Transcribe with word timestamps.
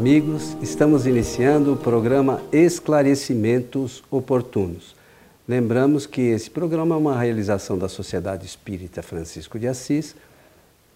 Amigos, 0.00 0.56
estamos 0.62 1.06
iniciando 1.06 1.74
o 1.74 1.76
programa 1.76 2.40
Esclarecimentos 2.50 4.02
Oportunos. 4.10 4.96
Lembramos 5.46 6.06
que 6.06 6.22
esse 6.22 6.48
programa 6.48 6.94
é 6.94 6.98
uma 6.98 7.20
realização 7.20 7.76
da 7.76 7.86
Sociedade 7.86 8.46
Espírita 8.46 9.02
Francisco 9.02 9.58
de 9.58 9.68
Assis, 9.68 10.16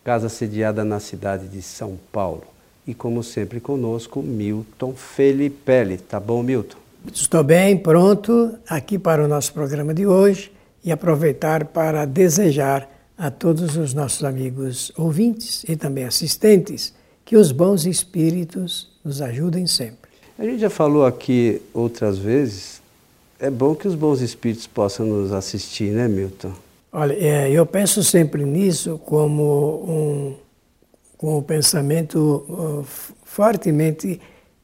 casa 0.02 0.30
sediada 0.30 0.86
na 0.86 1.00
cidade 1.00 1.48
de 1.48 1.60
São 1.60 1.98
Paulo. 2.10 2.44
E 2.86 2.94
como 2.94 3.22
sempre 3.22 3.60
conosco, 3.60 4.22
Milton 4.22 4.94
Felipelli. 4.94 5.98
Tá 5.98 6.18
bom, 6.18 6.42
Milton? 6.42 6.78
Estou 7.12 7.44
bem, 7.44 7.76
pronto 7.76 8.54
aqui 8.66 8.98
para 8.98 9.22
o 9.22 9.28
nosso 9.28 9.52
programa 9.52 9.92
de 9.92 10.06
hoje 10.06 10.50
e 10.82 10.90
aproveitar 10.90 11.66
para 11.66 12.06
desejar 12.06 12.88
a 13.18 13.30
todos 13.30 13.76
os 13.76 13.92
nossos 13.92 14.24
amigos 14.24 14.90
ouvintes 14.96 15.62
e 15.68 15.76
também 15.76 16.04
assistentes 16.04 16.94
que 17.22 17.36
os 17.36 17.52
bons 17.52 17.84
espíritos 17.84 18.93
nos 19.04 19.20
ajudem 19.20 19.66
sempre. 19.66 20.10
A 20.38 20.44
gente 20.44 20.58
já 20.58 20.70
falou 20.70 21.04
aqui 21.04 21.60
outras 21.72 22.18
vezes, 22.18 22.80
é 23.38 23.50
bom 23.50 23.74
que 23.74 23.86
os 23.86 23.94
bons 23.94 24.20
espíritos 24.20 24.66
possam 24.66 25.06
nos 25.06 25.32
assistir, 25.32 25.92
né, 25.92 26.08
Milton? 26.08 26.52
Olha, 26.92 27.12
é, 27.12 27.50
eu 27.50 27.66
penso 27.66 28.02
sempre 28.02 28.44
nisso 28.44 29.00
como 29.04 29.84
um, 29.86 30.36
com 31.18 31.38
um 31.38 31.42
pensamento 31.42 32.44
uh, 32.48 32.84
fortemente 33.24 34.20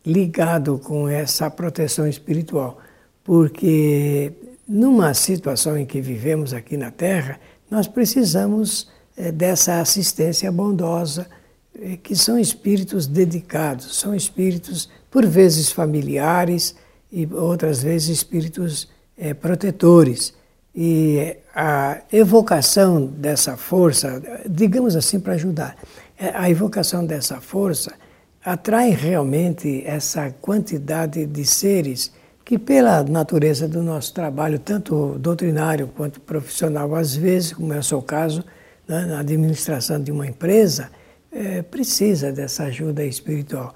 ligado 0.06 0.78
com 0.78 1.08
essa 1.08 1.50
proteção 1.50 2.08
espiritual, 2.08 2.78
porque 3.22 4.32
numa 4.66 5.12
situação 5.12 5.76
em 5.76 5.84
que 5.84 6.00
vivemos 6.00 6.54
aqui 6.54 6.76
na 6.76 6.90
Terra, 6.90 7.38
nós 7.70 7.86
precisamos 7.86 8.88
é, 9.16 9.30
dessa 9.30 9.80
assistência 9.80 10.50
bondosa 10.50 11.26
que 12.02 12.14
são 12.16 12.38
espíritos 12.38 13.06
dedicados, 13.06 13.96
são 13.96 14.14
espíritos, 14.14 14.88
por 15.10 15.26
vezes 15.26 15.70
familiares 15.70 16.74
e 17.10 17.28
outras 17.32 17.82
vezes 17.82 18.08
espíritos 18.08 18.88
é, 19.16 19.34
protetores. 19.34 20.34
E 20.74 21.36
a 21.54 22.00
evocação 22.12 23.06
dessa 23.06 23.56
força, 23.56 24.22
digamos 24.48 24.94
assim, 24.94 25.18
para 25.18 25.34
ajudar, 25.34 25.76
é, 26.18 26.30
a 26.34 26.48
evocação 26.48 27.04
dessa 27.04 27.40
força 27.40 27.92
atrai 28.44 28.90
realmente 28.90 29.82
essa 29.84 30.30
quantidade 30.40 31.26
de 31.26 31.44
seres 31.44 32.12
que, 32.44 32.58
pela 32.58 33.02
natureza 33.02 33.68
do 33.68 33.82
nosso 33.82 34.14
trabalho, 34.14 34.58
tanto 34.58 35.18
doutrinário 35.18 35.88
quanto 35.88 36.20
profissional, 36.20 36.94
às 36.94 37.14
vezes, 37.14 37.52
como 37.52 37.72
é 37.72 37.78
o 37.78 37.82
seu 37.82 38.00
caso, 38.00 38.44
né, 38.88 39.04
na 39.06 39.20
administração 39.20 40.02
de 40.02 40.10
uma 40.10 40.26
empresa, 40.26 40.90
é, 41.32 41.62
precisa 41.62 42.32
dessa 42.32 42.64
ajuda 42.64 43.04
espiritual 43.04 43.74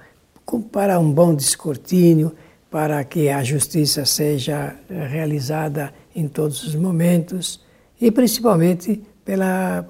para 0.71 0.99
um 0.99 1.11
bom 1.11 1.35
descortínio, 1.35 2.33
para 2.71 3.03
que 3.05 3.29
a 3.29 3.43
justiça 3.43 4.05
seja 4.05 4.77
realizada 4.89 5.93
em 6.15 6.29
todos 6.29 6.65
os 6.65 6.75
momentos 6.75 7.61
e 8.01 8.11
principalmente 8.11 9.03
pela, 9.25 9.87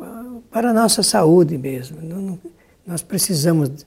para 0.50 0.70
a 0.70 0.72
nossa 0.72 1.02
saúde 1.02 1.58
mesmo. 1.58 1.98
Nós 2.86 3.02
precisamos, 3.02 3.86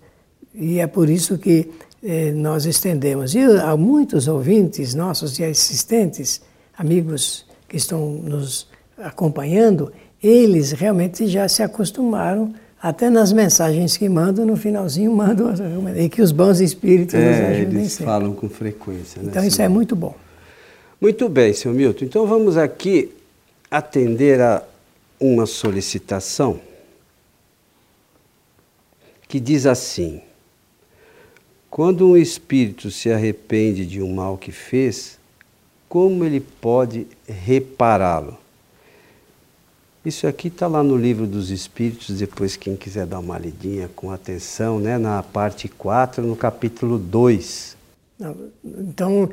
e 0.54 0.80
é 0.80 0.88
por 0.88 1.10
isso 1.10 1.38
que 1.38 1.72
eh, 2.04 2.32
nós 2.32 2.66
estendemos. 2.66 3.36
E 3.36 3.42
há 3.42 3.78
muitos 3.78 4.28
ouvintes 4.28 4.94
nossos 4.94 5.40
e 5.40 5.44
assistentes, 5.44 6.42
amigos 6.78 7.46
que 7.70 7.78
estão 7.78 8.10
nos 8.10 8.68
acompanhando, 8.98 9.92
eles 10.22 10.72
realmente 10.72 11.28
já 11.28 11.48
se 11.48 11.62
acostumaram 11.62 12.54
até 12.82 13.10
nas 13.10 13.34
mensagens 13.34 13.98
que 13.98 14.08
mandam, 14.08 14.46
no 14.46 14.56
finalzinho 14.56 15.16
mandam 15.16 15.54
e 15.96 16.10
que 16.10 16.22
os 16.22 16.32
bons 16.32 16.60
espíritos 16.60 17.16
é, 17.16 17.20
nos 17.20 17.50
ajudem 17.50 17.80
eles 17.80 17.92
sempre. 17.92 18.06
falam 18.06 18.34
com 18.34 18.50
frequência. 18.50 19.22
Né, 19.22 19.30
então 19.32 19.44
isso 19.44 19.62
é 19.62 19.68
muito 19.68 19.96
bom. 19.96 20.16
Muito 21.00 21.28
bem, 21.30 21.54
senhor 21.54 21.74
Milton. 21.74 22.06
Então 22.06 22.26
vamos 22.26 22.58
aqui 22.58 23.12
atender 23.70 24.42
a 24.42 24.64
uma 25.20 25.46
solicitação 25.46 26.60
que 29.28 29.40
diz 29.40 29.66
assim: 29.66 30.22
quando 31.70 32.08
um 32.08 32.18
espírito 32.18 32.90
se 32.90 33.12
arrepende 33.12 33.86
de 33.86 34.02
um 34.02 34.14
mal 34.14 34.38
que 34.38 34.52
fez, 34.52 35.20
como 35.90 36.24
ele 36.24 36.40
pode 36.40 37.08
repará-lo? 37.28 38.38
Isso 40.08 40.26
aqui 40.26 40.48
está 40.48 40.68
lá 40.68 40.82
no 40.82 40.96
livro 40.96 41.28
dos 41.28 41.50
Espíritos, 41.50 42.18
depois 42.18 42.56
quem 42.56 42.78
quiser 42.78 43.06
dar 43.06 43.20
uma 43.20 43.38
lidinha 43.38 43.90
com 43.94 44.10
atenção, 44.10 44.80
né, 44.80 44.98
na 44.98 45.22
parte 45.22 45.68
4, 45.68 46.26
no 46.26 46.34
capítulo 46.34 46.98
2. 46.98 47.76
Então, 48.64 49.30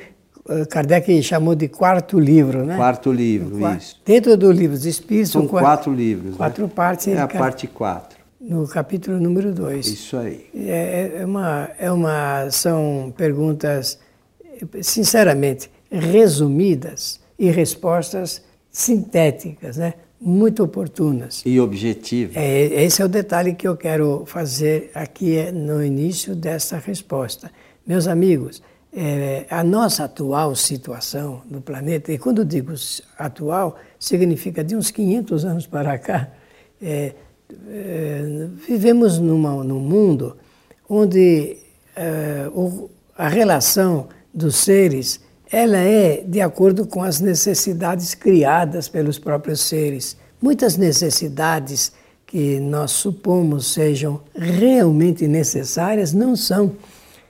eh, 0.48 0.64
Kardec 0.64 1.22
chamou 1.22 1.54
de 1.54 1.68
quarto 1.68 2.18
livro, 2.18 2.64
né? 2.64 2.76
Quarto 2.76 3.12
livro, 3.12 3.56
quarto, 3.56 3.82
isso. 3.82 4.00
Dentro 4.04 4.36
do 4.36 4.50
livro 4.50 4.76
dos 4.76 4.84
Espíritos... 4.84 5.30
São 5.30 5.46
quatro, 5.46 5.64
quatro 5.64 5.94
livros, 5.94 6.32
né? 6.32 6.36
Quatro 6.36 6.64
né? 6.64 6.72
partes. 6.74 7.06
É 7.06 7.20
a 7.20 7.28
parte 7.28 7.68
4. 7.68 8.18
No 8.40 8.66
capítulo 8.66 9.20
número 9.20 9.52
2. 9.52 9.86
Isso 9.86 10.16
aí. 10.16 10.50
É, 10.56 11.18
é, 11.20 11.24
uma, 11.24 11.70
é 11.78 11.92
uma, 11.92 12.50
são 12.50 13.14
perguntas, 13.16 13.96
sinceramente, 14.82 15.70
resumidas 15.88 17.20
e 17.38 17.48
respostas 17.48 18.42
sintéticas, 18.72 19.76
né? 19.76 19.94
Muito 20.24 20.64
oportunas. 20.64 21.42
E 21.44 21.60
objetivas. 21.60 22.34
É, 22.34 22.82
esse 22.82 23.02
é 23.02 23.04
o 23.04 23.08
detalhe 23.08 23.54
que 23.54 23.68
eu 23.68 23.76
quero 23.76 24.24
fazer 24.26 24.90
aqui 24.94 25.36
é, 25.36 25.52
no 25.52 25.84
início 25.84 26.34
dessa 26.34 26.78
resposta. 26.78 27.50
Meus 27.86 28.06
amigos, 28.06 28.62
é, 28.90 29.44
a 29.50 29.62
nossa 29.62 30.04
atual 30.04 30.56
situação 30.56 31.42
no 31.50 31.60
planeta, 31.60 32.10
e 32.10 32.16
quando 32.16 32.42
digo 32.42 32.72
atual, 33.18 33.76
significa 33.98 34.64
de 34.64 34.74
uns 34.74 34.90
500 34.90 35.44
anos 35.44 35.66
para 35.66 35.98
cá, 35.98 36.30
é, 36.80 37.12
é, 37.68 38.48
vivemos 38.66 39.18
numa, 39.18 39.62
num 39.62 39.80
mundo 39.80 40.36
onde 40.88 41.58
é, 41.94 42.48
o, 42.54 42.88
a 43.16 43.28
relação 43.28 44.08
dos 44.32 44.56
seres 44.56 45.20
ela 45.50 45.78
é 45.78 46.22
de 46.26 46.40
acordo 46.40 46.86
com 46.86 47.02
as 47.02 47.20
necessidades 47.20 48.14
criadas 48.14 48.88
pelos 48.88 49.18
próprios 49.18 49.60
seres. 49.60 50.16
Muitas 50.40 50.76
necessidades 50.76 51.92
que 52.26 52.58
nós 52.58 52.90
supomos 52.90 53.72
sejam 53.72 54.20
realmente 54.34 55.28
necessárias 55.28 56.12
não 56.12 56.34
são. 56.34 56.72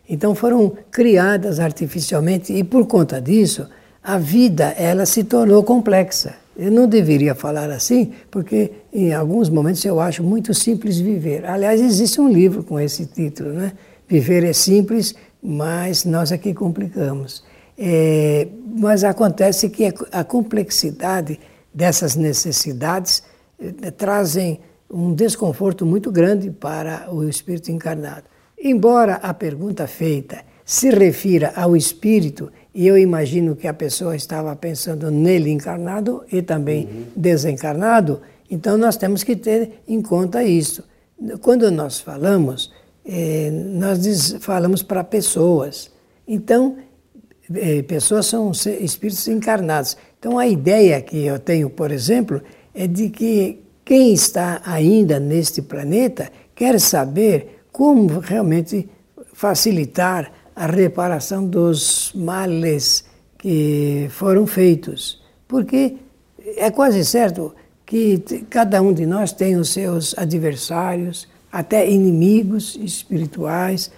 Então 0.09 0.35
foram 0.35 0.73
criadas 0.91 1.61
artificialmente 1.61 2.53
e 2.53 2.63
por 2.63 2.87
conta 2.87 3.21
disso 3.21 3.67
a 4.03 4.19
vida 4.19 4.75
ela 4.77 5.07
se 5.07 5.25
tornou 5.25 5.63
complexa. 5.63 6.37
Eu 6.57 6.71
não 6.71 6.87
deveria 6.87 7.35
falar 7.35 7.71
assim, 7.71 8.13
porque 8.31 8.71
em 8.93 9.13
alguns 9.13 9.49
momentos 9.49 9.85
eu 9.85 9.99
acho 9.99 10.23
muito 10.23 10.55
simples 10.55 10.99
viver. 10.99 11.45
Aliás, 11.47 11.81
existe 11.81 12.21
um 12.21 12.29
livro 12.29 12.63
com 12.63 12.79
esse 12.79 13.07
título, 13.07 13.53
né? 13.53 13.73
Viver 14.07 14.45
é 14.45 14.53
simples, 14.53 15.15
mas 15.43 16.05
nós 16.05 16.31
aqui 16.31 16.51
é 16.51 16.55
complicamos. 16.55 17.43
É, 17.77 18.49
mas 18.77 19.03
acontece 19.03 19.69
que 19.69 19.93
a 20.12 20.23
complexidade 20.23 21.41
dessas 21.73 22.15
necessidades 22.15 23.23
é, 23.59 23.91
trazem 23.91 24.61
um 24.91 25.12
desconforto 25.12 25.84
muito 25.84 26.13
grande 26.13 26.51
para 26.51 27.13
o 27.13 27.29
espírito 27.29 27.71
encarnado. 27.73 28.25
Embora 28.63 29.15
a 29.15 29.34
pergunta 29.34 29.87
feita 29.87 30.45
se 30.65 30.89
refira 30.91 31.53
ao 31.55 31.77
espírito, 31.77 32.51
e 32.75 32.87
eu 32.87 32.97
imagino 32.97 33.55
que 33.55 33.69
a 33.69 33.75
pessoa 33.75 34.17
estava 34.17 34.55
pensando 34.57 35.11
nele 35.11 35.51
encarnado 35.51 36.25
e 36.33 36.41
também 36.41 36.87
uhum. 36.87 37.05
desencarnado, 37.15 38.22
então 38.51 38.77
nós 38.77 38.97
temos 38.97 39.22
que 39.22 39.37
ter 39.37 39.83
em 39.87 40.01
conta 40.01 40.43
isso. 40.43 40.84
Quando 41.41 41.71
nós 41.71 42.01
falamos, 42.01 42.72
eh, 43.04 43.51
nós 43.53 44.01
diz, 44.01 44.37
falamos 44.41 44.83
para 44.83 45.04
pessoas. 45.04 45.91
Então, 46.27 46.77
pessoas 47.87 48.27
são 48.27 48.51
espíritos 48.51 49.27
encarnados. 49.29 49.97
Então, 50.19 50.39
a 50.39 50.47
ideia 50.47 51.01
que 51.01 51.25
eu 51.25 51.39
tenho, 51.39 51.69
por 51.69 51.91
exemplo, 51.91 52.43
é 52.75 52.87
de 52.87 53.11
que 53.11 53.61
quem 53.85 54.15
está 54.15 54.63
ainda 54.65 55.21
neste 55.21 55.61
planeta 55.61 56.31
quer 56.55 56.81
saber 56.81 57.67
como 57.71 58.21
realmente 58.21 58.89
facilitar 59.33 60.33
a 60.57 60.67
reparação 60.67 61.47
dos 61.47 62.13
males 62.15 63.05
que 63.37 64.07
foram 64.11 64.47
feitos. 64.47 65.23
Porque 65.47 65.97
é 66.57 66.71
quase 66.71 67.05
certo 67.05 67.55
que 67.85 68.19
cada 68.49 68.81
um 68.81 68.93
de 68.93 69.05
nós 69.05 69.33
tem 69.33 69.57
os 69.57 69.71
seus 69.71 70.17
adversários, 70.17 71.29
até 71.53 71.89
inimigos 71.89 72.77
espirituais, 72.77 73.91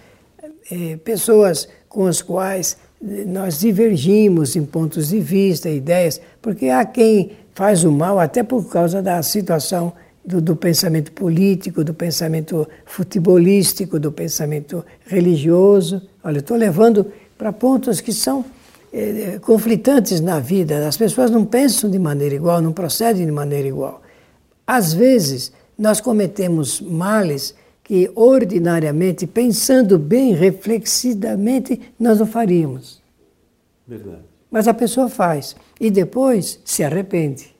eh, 0.69 0.97
pessoas 0.97 1.67
com 1.87 2.05
as 2.05 2.21
quais 2.21 2.77
nós 3.01 3.59
divergimos 3.59 4.55
em 4.55 4.65
pontos 4.65 5.09
de 5.09 5.19
vista, 5.19 5.69
ideias, 5.69 6.19
porque 6.41 6.69
há 6.69 6.83
quem 6.83 7.31
faz 7.53 7.83
o 7.83 7.91
mal 7.91 8.19
até 8.19 8.43
por 8.43 8.67
causa 8.69 9.01
da 9.01 9.21
situação 9.21 9.93
do, 10.25 10.41
do, 10.41 10.55
pensamento 10.55 11.11
político, 11.11 11.83
do 11.83 11.93
pensamento 11.93 12.67
futebolístico, 12.85 13.99
do 13.99 14.11
pensamento 14.11 14.83
religioso. 15.05 16.01
Olha, 16.23 16.39
estou 16.39 16.57
levando 16.57 17.11
para 17.37 17.53
pontos 17.53 18.01
que 18.01 18.11
são 18.11 18.43
é, 18.91 19.39
conflitantes 19.39 20.19
na 20.19 20.39
vida. 20.39 20.87
As 20.87 20.97
pessoas 20.97 21.31
não 21.31 21.45
pensam 21.45 21.89
de 21.89 21.99
maneira 21.99 22.35
igual, 22.35 22.61
não 22.61 22.73
procedem 22.73 23.25
de 23.25 23.31
maneira 23.31 23.67
igual. 23.67 24.01
Às 24.65 24.93
vezes, 24.93 25.51
nós 25.77 26.01
cometemos 26.01 26.81
males 26.81 27.55
que 27.87 28.11
ordinariamente, 28.13 29.25
pensando 29.25 29.97
bem, 29.97 30.33
reflexidamente, 30.33 31.79
nós 31.97 32.19
não 32.19 32.27
faríamos. 32.27 33.01
Verdade. 33.87 34.23
Mas 34.51 34.67
a 34.67 34.73
pessoa 34.73 35.07
faz 35.07 35.55
e 35.79 35.89
depois 35.89 36.59
se 36.65 36.83
arrepende. 36.83 37.55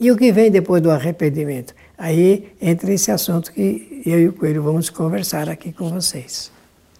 E 0.00 0.10
o 0.10 0.16
que 0.16 0.32
vem 0.32 0.50
depois 0.50 0.82
do 0.82 0.90
arrependimento? 0.90 1.72
Aí 1.96 2.52
entra 2.60 2.92
esse 2.92 3.12
assunto 3.12 3.52
que 3.52 4.02
eu 4.04 4.18
e 4.18 4.28
o 4.28 4.32
Coelho 4.32 4.60
vamos 4.60 4.90
conversar 4.90 5.48
aqui 5.48 5.72
com 5.72 5.88
vocês. 5.88 6.50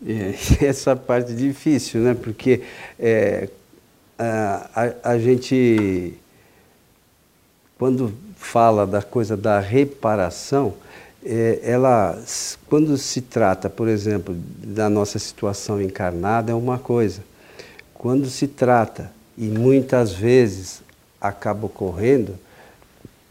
É, 0.07 0.35
essa 0.65 0.95
parte 0.95 1.35
difícil, 1.35 2.03
né? 2.03 2.15
Porque 2.15 2.63
é, 3.01 3.49
a, 4.17 4.71
a, 5.03 5.11
a 5.11 5.19
gente, 5.19 6.15
quando 7.77 8.13
fala 8.37 8.87
da 8.87 9.03
coisa 9.03 9.37
da 9.37 9.59
reparação, 9.59 10.75
é, 11.25 11.61
ela, 11.63 12.19
quando 12.67 12.97
se 12.97 13.21
trata, 13.21 13.69
por 13.69 13.89
exemplo, 13.89 14.37
da 14.63 14.89
nossa 14.89 15.19
situação 15.19 15.81
encarnada, 15.81 16.53
é 16.53 16.55
uma 16.55 16.79
coisa. 16.79 17.23
Quando 17.95 18.29
se 18.29 18.47
trata, 18.47 19.11
e 19.37 19.47
muitas 19.47 20.13
vezes 20.13 20.83
acaba 21.21 21.67
ocorrendo, 21.67 22.35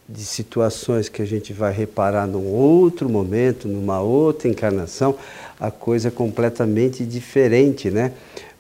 de 0.10 0.24
situações 0.24 1.10
que 1.10 1.22
a 1.22 1.25
gente 1.25 1.51
vai 1.51 1.74
reparar 1.74 2.25
num 2.25 2.45
outro 2.45 3.10
momento, 3.10 3.68
numa 3.68 4.00
outra 4.00 4.48
encarnação, 4.48 5.16
a 5.60 5.69
coisa 5.69 6.07
é 6.07 6.12
completamente 6.12 7.04
diferente, 7.04 7.92
né? 7.92 8.13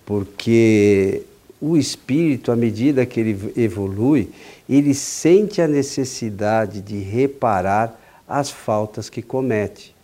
Porque 0.05 1.23
o 1.61 1.77
espírito, 1.77 2.51
à 2.51 2.55
medida 2.55 3.05
que 3.05 3.19
ele 3.19 3.53
evolui, 3.55 4.29
ele 4.69 4.93
sente 4.93 5.61
a 5.61 5.67
necessidade 5.67 6.81
de 6.81 6.99
reparar 6.99 7.97
as 8.27 8.49
faltas 8.49 9.09
que 9.09 9.21
comete, 9.21 9.95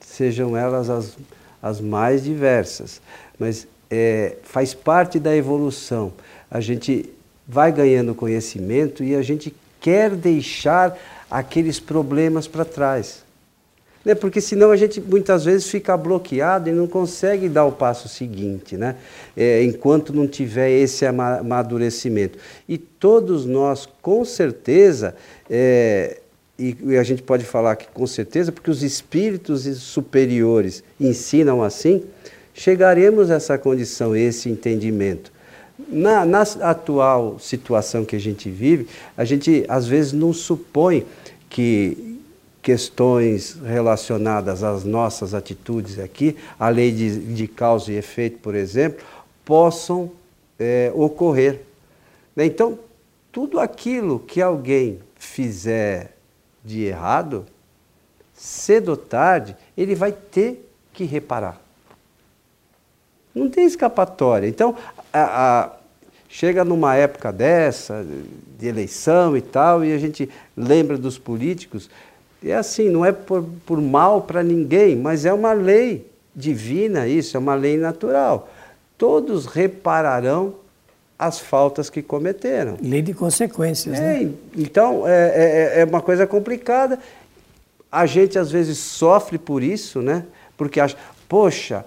sejam 0.00 0.56
elas 0.56 0.90
as, 0.90 1.16
as 1.62 1.80
mais 1.80 2.22
diversas. 2.22 3.00
Mas 3.38 3.66
é, 3.90 4.36
faz 4.42 4.74
parte 4.74 5.18
da 5.18 5.34
evolução. 5.34 6.12
A 6.50 6.60
gente 6.60 7.10
vai 7.48 7.72
ganhando 7.72 8.14
conhecimento 8.14 9.02
e 9.02 9.14
a 9.14 9.22
gente 9.22 9.54
quer 9.80 10.10
deixar 10.10 10.96
aqueles 11.30 11.80
problemas 11.80 12.46
para 12.46 12.64
trás. 12.64 13.24
Né? 14.04 14.14
Porque 14.14 14.40
senão 14.40 14.70
a 14.70 14.76
gente 14.76 15.00
muitas 15.00 15.44
vezes 15.44 15.68
fica 15.68 15.96
bloqueado 15.96 16.68
e 16.68 16.72
não 16.72 16.86
consegue 16.86 17.48
dar 17.48 17.64
o 17.66 17.72
passo 17.72 18.08
seguinte, 18.08 18.76
né? 18.76 18.96
É, 19.36 19.62
enquanto 19.62 20.12
não 20.12 20.26
tiver 20.26 20.70
esse 20.70 21.04
amadurecimento. 21.04 22.38
E 22.68 22.78
todos 22.78 23.44
nós, 23.44 23.86
com 24.00 24.24
certeza, 24.24 25.14
é, 25.50 26.18
e, 26.60 26.76
e 26.92 26.98
a 26.98 27.02
gente 27.02 27.22
pode 27.22 27.44
falar 27.44 27.74
que 27.76 27.88
com 27.88 28.06
certeza, 28.06 28.52
porque 28.52 28.70
os 28.70 28.82
espíritos 28.82 29.64
superiores 29.78 30.84
ensinam 31.00 31.62
assim, 31.62 32.04
chegaremos 32.52 33.30
a 33.30 33.36
essa 33.36 33.56
condição, 33.56 34.14
esse 34.14 34.50
entendimento. 34.50 35.32
Na, 35.88 36.26
na, 36.26 36.42
atual 36.42 37.38
situação 37.38 38.04
que 38.04 38.14
a 38.14 38.20
gente 38.20 38.50
vive, 38.50 38.86
a 39.16 39.24
gente 39.24 39.64
às 39.66 39.86
vezes 39.86 40.12
não 40.12 40.32
supõe 40.32 41.06
que 41.48 42.18
questões 42.62 43.56
relacionadas 43.64 44.62
às 44.62 44.84
nossas 44.84 45.32
atitudes 45.32 45.98
aqui, 45.98 46.36
a 46.58 46.68
lei 46.68 46.92
de, 46.92 47.18
de 47.34 47.48
causa 47.48 47.90
e 47.90 47.96
efeito, 47.96 48.38
por 48.40 48.54
exemplo, 48.54 49.02
possam 49.46 50.12
é, 50.58 50.92
ocorrer. 50.94 51.62
Né? 52.36 52.44
Então, 52.44 52.78
tudo 53.32 53.58
aquilo 53.58 54.18
que 54.18 54.42
alguém 54.42 54.98
fizer 55.18 56.19
de 56.64 56.84
errado, 56.84 57.46
cedo 58.34 58.90
ou 58.90 58.96
tarde, 58.96 59.56
ele 59.76 59.94
vai 59.94 60.12
ter 60.12 60.70
que 60.92 61.04
reparar. 61.04 61.60
Não 63.34 63.48
tem 63.48 63.64
escapatória. 63.64 64.46
Então, 64.48 64.76
a, 65.12 65.60
a, 65.60 65.70
chega 66.28 66.64
numa 66.64 66.94
época 66.94 67.32
dessa, 67.32 68.04
de 68.58 68.66
eleição 68.66 69.36
e 69.36 69.40
tal, 69.40 69.84
e 69.84 69.92
a 69.92 69.98
gente 69.98 70.28
lembra 70.56 70.96
dos 70.96 71.18
políticos. 71.18 71.90
É 72.44 72.54
assim, 72.54 72.88
não 72.88 73.04
é 73.04 73.12
por, 73.12 73.44
por 73.66 73.80
mal 73.80 74.22
para 74.22 74.42
ninguém, 74.42 74.96
mas 74.96 75.24
é 75.24 75.32
uma 75.32 75.52
lei 75.52 76.10
divina 76.34 77.06
isso, 77.06 77.36
é 77.36 77.40
uma 77.40 77.54
lei 77.54 77.76
natural. 77.76 78.48
Todos 78.96 79.46
repararão 79.46 80.54
as 81.20 81.38
faltas 81.38 81.90
que 81.90 82.00
cometeram. 82.00 82.78
Lei 82.80 83.02
de 83.02 83.12
consequências, 83.12 83.98
é, 83.98 84.00
né? 84.00 84.30
Então, 84.56 85.06
é, 85.06 85.74
é, 85.76 85.80
é 85.80 85.84
uma 85.84 86.00
coisa 86.00 86.26
complicada. 86.26 86.98
A 87.92 88.06
gente 88.06 88.38
às 88.38 88.50
vezes 88.50 88.78
sofre 88.78 89.36
por 89.36 89.62
isso, 89.62 90.00
né? 90.00 90.24
Porque 90.56 90.80
acha, 90.80 90.96
poxa, 91.28 91.84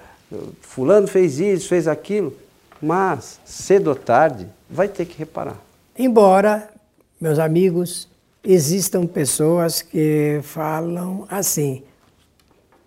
fulano 0.61 1.07
fez 1.07 1.39
isso, 1.39 1.67
fez 1.67 1.87
aquilo, 1.87 2.37
mas 2.79 3.39
cedo 3.43 3.87
ou 3.87 3.95
tarde 3.95 4.47
vai 4.69 4.87
ter 4.87 5.05
que 5.05 5.17
reparar. 5.17 5.57
Embora, 5.97 6.69
meus 7.19 7.39
amigos, 7.39 8.07
existam 8.43 9.07
pessoas 9.07 9.81
que 9.81 10.41
falam 10.43 11.25
assim, 11.27 11.81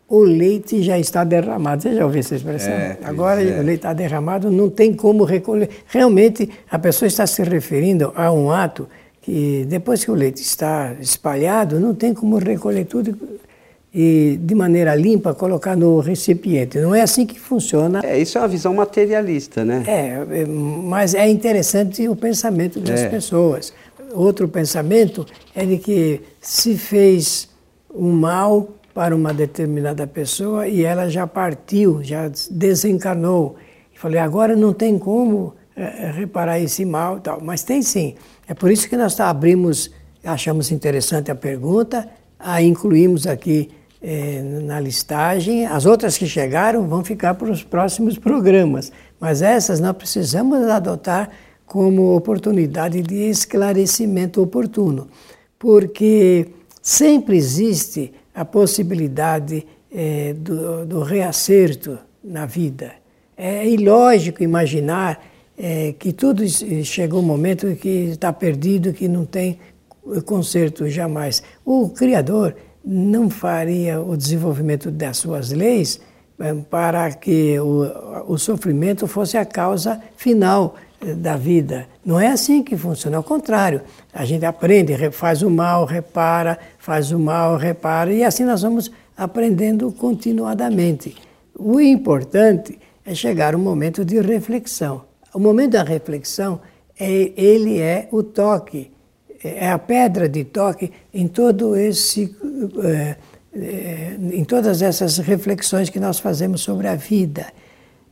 o 0.08 0.20
leite 0.20 0.82
já 0.82 0.98
está 0.98 1.24
derramado. 1.24 1.82
Você 1.82 1.94
já 1.94 2.04
ouviu 2.04 2.20
essa 2.20 2.36
expressão? 2.36 2.72
É, 2.72 2.98
Agora 3.02 3.42
é. 3.42 3.60
o 3.60 3.62
leite 3.62 3.78
está 3.78 3.92
derramado, 3.92 4.50
não 4.50 4.70
tem 4.70 4.94
como 4.94 5.24
recolher. 5.24 5.68
Realmente, 5.86 6.48
a 6.70 6.78
pessoa 6.78 7.06
está 7.06 7.26
se 7.26 7.42
referindo 7.42 8.12
a 8.14 8.32
um 8.32 8.50
ato 8.50 8.88
que, 9.20 9.66
depois 9.68 10.04
que 10.04 10.10
o 10.10 10.14
leite 10.14 10.42
está 10.42 10.94
espalhado, 11.00 11.80
não 11.80 11.94
tem 11.94 12.14
como 12.14 12.38
recolher 12.38 12.84
tudo 12.84 13.16
e 13.98 14.38
de 14.42 14.54
maneira 14.54 14.94
limpa 14.94 15.32
colocar 15.32 15.74
no 15.74 16.00
recipiente. 16.00 16.78
Não 16.78 16.94
é 16.94 17.00
assim 17.00 17.24
que 17.24 17.40
funciona. 17.40 18.02
É, 18.04 18.18
isso 18.18 18.36
é 18.36 18.42
uma 18.42 18.48
visão 18.48 18.74
materialista, 18.74 19.64
né? 19.64 19.82
É, 19.86 20.42
é 20.42 20.44
mas 20.44 21.14
é 21.14 21.26
interessante 21.26 22.06
o 22.06 22.14
pensamento 22.14 22.78
das 22.78 23.00
é. 23.00 23.08
pessoas. 23.08 23.72
Outro 24.12 24.46
pensamento 24.48 25.26
é 25.54 25.64
de 25.64 25.78
que 25.78 26.20
se 26.42 26.76
fez 26.76 27.48
um 27.94 28.12
mal 28.12 28.68
para 28.96 29.14
uma 29.14 29.34
determinada 29.34 30.06
pessoa 30.06 30.66
e 30.66 30.82
ela 30.82 31.10
já 31.10 31.26
partiu, 31.26 32.02
já 32.02 32.30
desencarnou. 32.50 33.56
E 33.94 33.98
falei, 33.98 34.18
agora 34.18 34.56
não 34.56 34.72
tem 34.72 34.98
como 34.98 35.52
é, 35.76 36.10
reparar 36.12 36.58
esse 36.60 36.82
mal 36.86 37.20
tal. 37.20 37.38
Mas 37.42 37.62
tem 37.62 37.82
sim. 37.82 38.14
É 38.48 38.54
por 38.54 38.70
isso 38.70 38.88
que 38.88 38.96
nós 38.96 39.20
abrimos, 39.20 39.90
achamos 40.24 40.72
interessante 40.72 41.30
a 41.30 41.34
pergunta, 41.34 42.08
a 42.38 42.62
incluímos 42.62 43.26
aqui 43.26 43.68
é, 44.00 44.40
na 44.62 44.80
listagem. 44.80 45.66
As 45.66 45.84
outras 45.84 46.16
que 46.16 46.26
chegaram 46.26 46.88
vão 46.88 47.04
ficar 47.04 47.34
para 47.34 47.50
os 47.50 47.62
próximos 47.62 48.16
programas, 48.16 48.90
mas 49.20 49.42
essas 49.42 49.78
nós 49.78 49.94
precisamos 49.94 50.66
adotar 50.68 51.28
como 51.66 52.16
oportunidade 52.16 53.02
de 53.02 53.28
esclarecimento 53.28 54.40
oportuno, 54.40 55.08
porque 55.58 56.48
sempre 56.80 57.36
existe 57.36 58.10
a 58.36 58.44
possibilidade 58.44 59.66
é, 59.90 60.34
do, 60.34 60.84
do, 60.84 61.02
reacerto 61.02 61.98
na 62.22 62.44
vida. 62.44 62.92
É 63.36 63.66
ilógico 63.66 64.42
imaginar 64.42 65.24
é, 65.56 65.94
que 65.98 66.12
tudo 66.12 66.46
chegou 66.84 67.20
um 67.20 67.26
momento 67.26 67.74
que 67.76 68.10
está 68.10 68.30
perdido, 68.30 68.92
que 68.92 69.08
não 69.08 69.24
tem 69.24 69.58
conserto 70.26 70.86
jamais. 70.88 71.42
O 71.64 71.88
Criador 71.88 72.54
não 72.84 73.30
faria 73.30 74.00
o 74.00 74.16
desenvolvimento 74.16 74.90
das 74.90 75.16
suas 75.16 75.50
leis 75.50 76.00
eh, 76.38 76.54
para 76.70 77.10
que 77.12 77.58
o, 77.58 78.32
o 78.32 78.38
sofrimento 78.38 79.06
fosse 79.08 79.36
a 79.36 79.44
causa 79.44 80.00
final 80.16 80.76
eh, 80.76 80.85
da 81.16 81.36
vida. 81.36 81.86
Não 82.04 82.18
é 82.18 82.28
assim 82.28 82.62
que 82.62 82.76
funciona, 82.76 83.16
ao 83.16 83.22
contrário. 83.22 83.82
A 84.12 84.24
gente 84.24 84.44
aprende, 84.44 85.10
faz 85.10 85.42
o 85.42 85.50
mal, 85.50 85.84
repara, 85.84 86.58
faz 86.78 87.12
o 87.12 87.18
mal, 87.18 87.56
repara, 87.56 88.12
e 88.12 88.24
assim 88.24 88.44
nós 88.44 88.62
vamos 88.62 88.90
aprendendo 89.16 89.90
continuadamente. 89.92 91.14
O 91.58 91.80
importante 91.80 92.78
é 93.04 93.14
chegar 93.14 93.54
um 93.54 93.58
momento 93.58 94.04
de 94.04 94.20
reflexão. 94.20 95.04
O 95.34 95.38
momento 95.38 95.72
da 95.72 95.82
reflexão, 95.82 96.60
é, 96.98 97.32
ele 97.36 97.80
é 97.80 98.08
o 98.10 98.22
toque 98.22 98.90
é 99.42 99.70
a 99.70 99.78
pedra 99.78 100.28
de 100.28 100.44
toque 100.44 100.92
em 101.12 101.28
todo 101.28 101.76
esse 101.76 102.34
é, 102.82 103.16
em 104.32 104.44
todas 104.44 104.82
essas 104.82 105.18
reflexões 105.18 105.88
que 105.88 105.98
nós 105.98 106.18
fazemos 106.18 106.60
sobre 106.60 106.88
a 106.88 106.94
vida. 106.94 107.46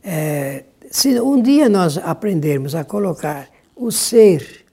É, 0.03 0.63
se 0.95 1.19
um 1.19 1.41
dia 1.41 1.67
nós 1.67 1.97
aprendermos 1.97 2.73
a 2.73 2.85
colocar 2.85 3.49
o 3.75 3.91
ser, 3.91 4.63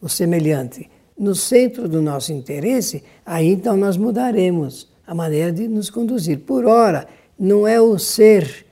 o 0.00 0.08
semelhante, 0.08 0.90
no 1.18 1.34
centro 1.34 1.86
do 1.86 2.00
nosso 2.00 2.32
interesse, 2.32 3.04
aí 3.26 3.48
então 3.48 3.76
nós 3.76 3.98
mudaremos 3.98 4.88
a 5.06 5.14
maneira 5.14 5.52
de 5.52 5.68
nos 5.68 5.90
conduzir. 5.90 6.38
Por 6.38 6.64
ora, 6.64 7.06
não 7.38 7.68
é 7.68 7.78
o 7.78 7.98
ser 7.98 8.64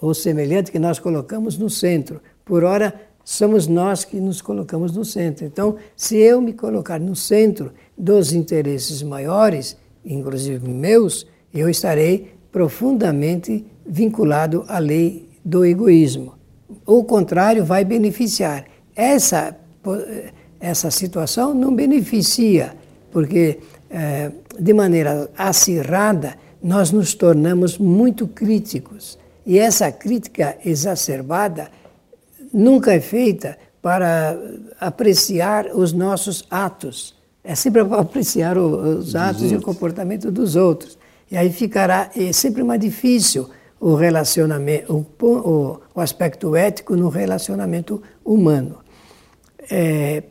ou 0.00 0.14
semelhante 0.14 0.72
que 0.72 0.78
nós 0.78 0.98
colocamos 0.98 1.58
no 1.58 1.68
centro. 1.68 2.18
Por 2.42 2.64
ora, 2.64 2.98
somos 3.22 3.66
nós 3.66 4.06
que 4.06 4.18
nos 4.18 4.40
colocamos 4.40 4.96
no 4.96 5.04
centro. 5.04 5.44
Então, 5.44 5.76
se 5.94 6.16
eu 6.16 6.40
me 6.40 6.54
colocar 6.54 6.98
no 6.98 7.14
centro 7.14 7.70
dos 7.98 8.32
interesses 8.32 9.02
maiores, 9.02 9.76
inclusive 10.06 10.66
meus, 10.66 11.26
eu 11.52 11.68
estarei 11.68 12.32
profundamente 12.50 13.66
vinculado 13.86 14.64
à 14.68 14.78
lei 14.78 15.28
do 15.44 15.64
egoísmo. 15.64 16.34
O 16.86 17.04
contrário 17.04 17.64
vai 17.64 17.84
beneficiar. 17.84 18.64
Essa, 18.94 19.56
essa 20.60 20.90
situação 20.90 21.54
não 21.54 21.74
beneficia, 21.74 22.74
porque 23.10 23.58
é, 23.90 24.30
de 24.58 24.72
maneira 24.72 25.30
acirrada 25.36 26.36
nós 26.62 26.90
nos 26.90 27.14
tornamos 27.14 27.78
muito 27.78 28.26
críticos. 28.26 29.18
E 29.44 29.58
essa 29.58 29.90
crítica 29.90 30.56
exacerbada 30.64 31.68
nunca 32.52 32.92
é 32.92 33.00
feita 33.00 33.58
para 33.80 34.38
apreciar 34.80 35.66
os 35.74 35.92
nossos 35.92 36.44
atos. 36.48 37.16
É 37.42 37.56
sempre 37.56 37.84
para 37.84 38.00
apreciar 38.00 38.56
os 38.56 39.16
atos 39.16 39.50
e 39.50 39.56
o 39.56 39.62
comportamento 39.62 40.30
dos 40.30 40.54
outros. 40.54 40.96
E 41.28 41.36
aí 41.36 41.50
ficará 41.50 42.10
é 42.14 42.32
sempre 42.32 42.62
mais 42.62 42.80
difícil 42.80 43.48
o 43.82 43.96
relacionamento, 43.96 44.92
o, 45.20 45.80
o, 45.92 46.00
aspecto 46.00 46.54
ético 46.54 46.94
no 46.94 47.08
relacionamento 47.08 48.00
humano. 48.24 48.78
É, 49.68 50.22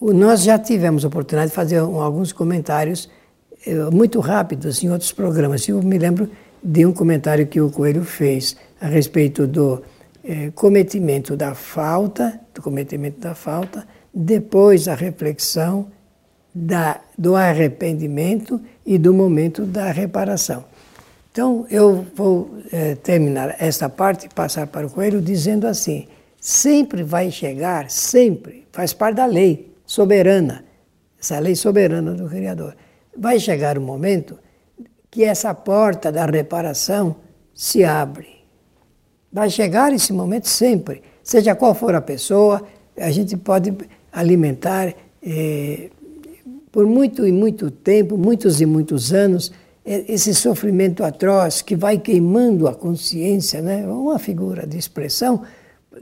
nós 0.00 0.42
já 0.42 0.58
tivemos 0.58 1.04
a 1.04 1.08
oportunidade 1.08 1.50
de 1.50 1.54
fazer 1.54 1.78
alguns 1.78 2.32
comentários 2.32 3.08
é, 3.64 3.72
muito 3.92 4.18
rápidos 4.18 4.82
em 4.82 4.90
outros 4.90 5.12
programas. 5.12 5.68
Eu 5.68 5.80
me 5.80 5.96
lembro 5.96 6.28
de 6.60 6.84
um 6.84 6.92
comentário 6.92 7.46
que 7.46 7.60
o 7.60 7.70
Coelho 7.70 8.02
fez 8.02 8.56
a 8.80 8.88
respeito 8.88 9.46
do 9.46 9.80
é, 10.24 10.50
cometimento 10.50 11.36
da 11.36 11.54
falta, 11.54 12.40
do 12.52 12.60
cometimento 12.60 13.20
da 13.20 13.36
falta, 13.36 13.86
depois 14.12 14.88
a 14.88 14.96
reflexão 14.96 15.86
da, 16.52 17.00
do 17.16 17.36
arrependimento 17.36 18.60
e 18.84 18.98
do 18.98 19.14
momento 19.14 19.64
da 19.64 19.92
reparação. 19.92 20.64
Então, 21.30 21.66
eu 21.70 22.06
vou 22.14 22.58
é, 22.72 22.94
terminar 22.94 23.56
esta 23.58 23.88
parte 23.88 24.26
e 24.26 24.28
passar 24.28 24.66
para 24.66 24.86
o 24.86 24.90
Coelho 24.90 25.20
dizendo 25.20 25.66
assim: 25.66 26.06
sempre 26.40 27.02
vai 27.02 27.30
chegar, 27.30 27.90
sempre, 27.90 28.66
faz 28.72 28.92
parte 28.92 29.16
da 29.16 29.26
lei 29.26 29.74
soberana, 29.84 30.64
essa 31.20 31.38
lei 31.38 31.54
soberana 31.54 32.12
do 32.14 32.28
Criador. 32.28 32.76
Vai 33.16 33.38
chegar 33.38 33.76
o 33.76 33.80
um 33.80 33.84
momento 33.84 34.38
que 35.10 35.24
essa 35.24 35.54
porta 35.54 36.12
da 36.12 36.26
reparação 36.26 37.16
se 37.54 37.84
abre. 37.84 38.38
Vai 39.32 39.50
chegar 39.50 39.92
esse 39.92 40.12
momento 40.12 40.48
sempre, 40.48 41.02
seja 41.22 41.54
qual 41.54 41.74
for 41.74 41.94
a 41.94 42.00
pessoa, 42.00 42.62
a 42.96 43.10
gente 43.10 43.36
pode 43.36 43.74
alimentar 44.12 44.94
eh, 45.22 45.90
por 46.70 46.86
muito 46.86 47.26
e 47.26 47.32
muito 47.32 47.70
tempo, 47.70 48.16
muitos 48.16 48.60
e 48.60 48.66
muitos 48.66 49.12
anos, 49.12 49.52
esse 49.88 50.34
sofrimento 50.34 51.02
atroz 51.02 51.62
que 51.62 51.74
vai 51.74 51.98
queimando 51.98 52.68
a 52.68 52.74
consciência, 52.74 53.62
né? 53.62 53.86
uma 53.86 54.18
figura 54.18 54.66
de 54.66 54.76
expressão 54.76 55.42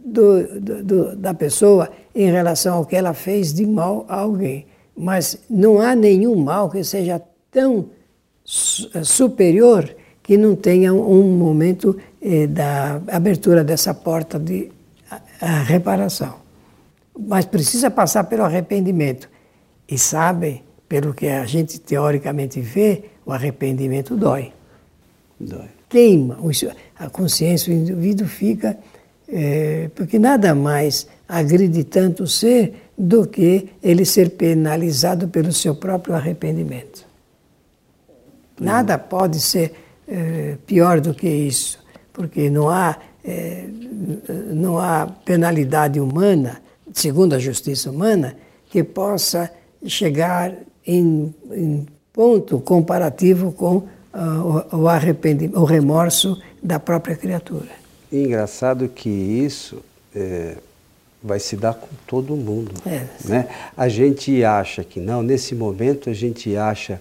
do, 0.05 0.61
do, 0.61 0.85
do, 0.85 1.16
da 1.16 1.33
pessoa 1.33 1.88
em 2.12 2.28
relação 2.28 2.78
ao 2.78 2.85
que 2.85 2.97
ela 2.97 3.14
fez 3.14 3.55
de 3.55 3.64
mal 3.64 4.05
a 4.09 4.16
alguém. 4.16 4.66
Mas 4.97 5.38
não 5.49 5.78
há 5.81 5.95
nenhum 5.95 6.35
mal 6.35 6.69
que 6.69 6.83
seja 6.83 7.23
tão 7.50 7.90
eh, 8.95 9.05
superior 9.05 9.95
que 10.21 10.37
não 10.37 10.57
tenha 10.57 10.93
um 10.93 11.37
momento 11.37 11.97
eh, 12.21 12.49
da 12.49 13.00
abertura 13.07 13.62
dessa 13.62 13.95
porta 13.95 14.37
de 14.37 14.73
a, 15.09 15.21
a 15.40 15.62
reparação. 15.62 16.35
Mas 17.16 17.45
precisa 17.45 17.88
passar 17.88 18.25
pelo 18.25 18.43
arrependimento. 18.43 19.28
E 19.88 19.97
sabem, 19.97 20.64
pelo 20.88 21.14
que 21.14 21.28
a 21.28 21.45
gente 21.47 21.78
teoricamente 21.78 22.61
vê, 22.61 23.05
o 23.26 23.33
arrependimento 23.33 24.16
dói. 24.16 24.52
Dói. 25.38 25.68
Queima 25.88 26.38
a 26.99 27.11
consciência, 27.11 27.75
o 27.75 27.76
indivíduo 27.76 28.26
fica. 28.26 28.78
É, 29.28 29.90
porque 29.95 30.21
nada 30.21 30.54
mais 30.54 31.09
agride 31.28 31.83
tanto 31.83 32.23
o 32.23 32.28
ser 32.28 32.90
do 32.97 33.26
que 33.26 33.68
ele 33.83 34.04
ser 34.04 34.30
penalizado 34.30 35.26
pelo 35.26 35.52
seu 35.52 35.75
próprio 35.75 36.14
arrependimento. 36.14 37.04
Nada 38.59 38.97
pode 38.97 39.40
ser 39.40 39.73
é, 40.06 40.56
pior 40.64 41.00
do 41.00 41.12
que 41.12 41.28
isso, 41.28 41.78
porque 42.12 42.49
não 42.49 42.71
há, 42.71 42.97
é, 43.25 43.66
não 44.52 44.78
há 44.78 45.06
penalidade 45.06 45.99
humana, 45.99 46.62
segundo 46.92 47.35
a 47.35 47.38
justiça 47.38 47.90
humana, 47.90 48.37
que 48.71 48.85
possa 48.85 49.50
chegar 49.85 50.54
em, 50.87 51.35
em 51.50 51.87
ponto 52.16 52.58
comparativo 52.58 53.52
com 53.52 53.76
uh, 53.76 54.76
o 54.76 54.88
arrependimento, 54.88 55.61
o 55.61 55.64
remorso 55.64 56.40
da 56.62 56.80
própria 56.80 57.14
criatura. 57.14 57.68
Engraçado 58.11 58.88
que 58.88 59.11
isso 59.11 59.82
é, 60.14 60.56
vai 61.23 61.38
se 61.38 61.56
dar 61.56 61.75
com 61.75 61.88
todo 62.06 62.35
mundo. 62.35 62.73
É, 62.87 63.04
né? 63.26 63.49
A 63.76 63.88
gente 63.88 64.42
acha 64.42 64.82
que 64.82 64.99
não, 64.99 65.23
nesse 65.23 65.54
momento 65.54 66.08
a 66.08 66.14
gente 66.14 66.56
acha 66.56 66.99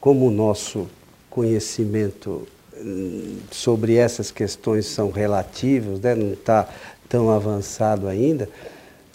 como 0.00 0.28
o 0.28 0.30
nosso 0.30 0.88
conhecimento 1.28 2.48
hum, 2.80 3.36
sobre 3.50 3.96
essas 3.96 4.30
questões 4.30 4.86
são 4.86 5.10
relativos, 5.10 6.00
né? 6.00 6.14
não 6.14 6.32
está 6.32 6.66
tão 7.06 7.30
avançado 7.30 8.08
ainda, 8.08 8.48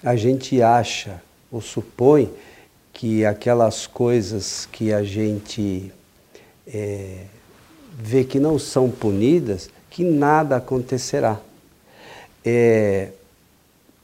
a 0.03 0.15
gente 0.15 0.61
acha 0.61 1.21
ou 1.51 1.59
supõe 1.59 2.29
que 2.99 3.25
aquelas 3.25 3.87
coisas 3.87 4.67
que 4.69 4.91
a 4.91 5.01
gente 5.03 5.89
é, 6.67 7.23
vê 7.97 8.25
que 8.25 8.41
não 8.41 8.59
são 8.59 8.91
punidas, 8.91 9.69
que 9.89 10.03
nada 10.03 10.57
acontecerá. 10.57 11.39
É, 12.43 13.07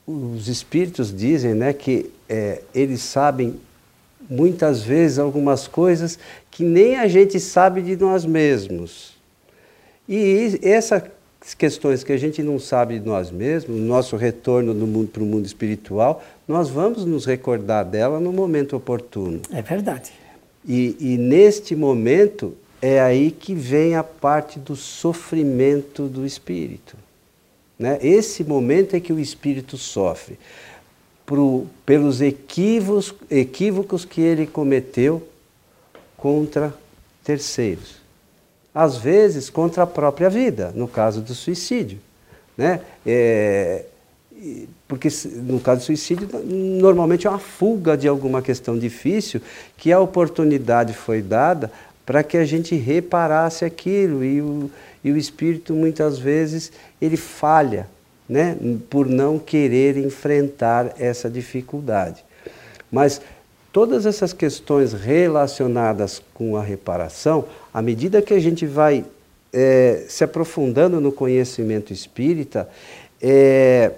os 0.07 0.47
espíritos 0.47 1.13
dizem 1.13 1.53
né, 1.53 1.73
que 1.73 2.09
é, 2.29 2.61
eles 2.73 3.01
sabem 3.01 3.59
muitas 4.29 4.81
vezes 4.81 5.19
algumas 5.19 5.67
coisas 5.67 6.17
que 6.49 6.63
nem 6.63 6.95
a 6.95 7.05
gente 7.09 7.37
sabe 7.37 7.81
de 7.81 7.97
nós 7.97 8.23
mesmos. 8.23 9.17
E 10.07 10.57
essas 10.61 11.03
questões 11.53 12.03
que 12.03 12.11
a 12.11 12.17
gente 12.17 12.41
não 12.41 12.57
sabe 12.57 12.97
de 12.97 13.05
nós 13.05 13.29
mesmos, 13.29 13.79
no 13.79 13.85
nosso 13.85 14.15
retorno 14.15 14.73
para 15.07 15.21
o 15.21 15.25
mundo 15.25 15.45
espiritual, 15.45 16.23
nós 16.47 16.69
vamos 16.69 17.05
nos 17.05 17.25
recordar 17.25 17.85
dela 17.85 18.19
no 18.19 18.33
momento 18.33 18.75
oportuno. 18.75 19.41
É 19.51 19.61
verdade. 19.61 20.11
E, 20.67 20.95
e 20.99 21.17
neste 21.17 21.75
momento 21.75 22.55
é 22.81 22.99
aí 22.99 23.29
que 23.31 23.53
vem 23.53 23.95
a 23.95 24.03
parte 24.03 24.59
do 24.59 24.75
sofrimento 24.75 26.07
do 26.07 26.25
espírito. 26.25 26.97
Né? 27.77 27.99
Esse 28.01 28.43
momento 28.43 28.95
é 28.95 28.99
que 28.99 29.13
o 29.13 29.19
espírito 29.19 29.77
sofre 29.77 30.39
pro, 31.25 31.67
pelos 31.85 32.21
equívocos, 32.21 33.13
equívocos 33.29 34.05
que 34.05 34.21
ele 34.21 34.47
cometeu 34.47 35.27
contra 36.17 36.73
terceiros. 37.23 38.04
Às 38.75 38.97
vezes 38.97 39.49
contra 39.49 39.83
a 39.83 39.87
própria 39.87 40.29
vida, 40.29 40.73
no 40.75 40.87
caso 40.87 41.21
do 41.21 41.33
suicídio. 41.33 41.97
Né? 42.57 42.81
É, 43.05 43.85
porque 44.87 45.07
no 45.35 45.59
caso 45.59 45.81
do 45.81 45.83
suicídio, 45.85 46.29
normalmente 46.43 47.25
é 47.25 47.29
uma 47.29 47.39
fuga 47.39 47.97
de 47.97 48.07
alguma 48.07 48.41
questão 48.41 48.77
difícil, 48.77 49.41
que 49.77 49.91
a 49.91 49.99
oportunidade 49.99 50.93
foi 50.93 51.21
dada 51.21 51.71
para 52.05 52.21
que 52.21 52.37
a 52.37 52.45
gente 52.45 52.75
reparasse 52.75 53.65
aquilo 53.65 54.23
e 54.23 54.41
o, 54.41 54.69
e 55.03 55.11
o 55.11 55.17
espírito 55.17 55.73
muitas 55.73 56.19
vezes 56.19 56.71
ele 57.01 57.17
falha, 57.17 57.87
né, 58.29 58.55
por 58.89 59.07
não 59.07 59.39
querer 59.39 59.97
enfrentar 59.97 60.93
essa 60.99 61.29
dificuldade. 61.29 62.23
Mas 62.91 63.21
todas 63.75 64.05
essas 64.05 64.31
questões 64.31 64.93
relacionadas 64.93 66.21
com 66.33 66.55
a 66.55 66.63
reparação, 66.63 67.43
à 67.73 67.81
medida 67.81 68.21
que 68.21 68.33
a 68.33 68.39
gente 68.39 68.65
vai 68.65 69.03
é, 69.51 70.05
se 70.07 70.23
aprofundando 70.23 71.01
no 71.01 71.11
conhecimento 71.11 71.91
espírita, 71.91 72.69
é, 73.21 73.91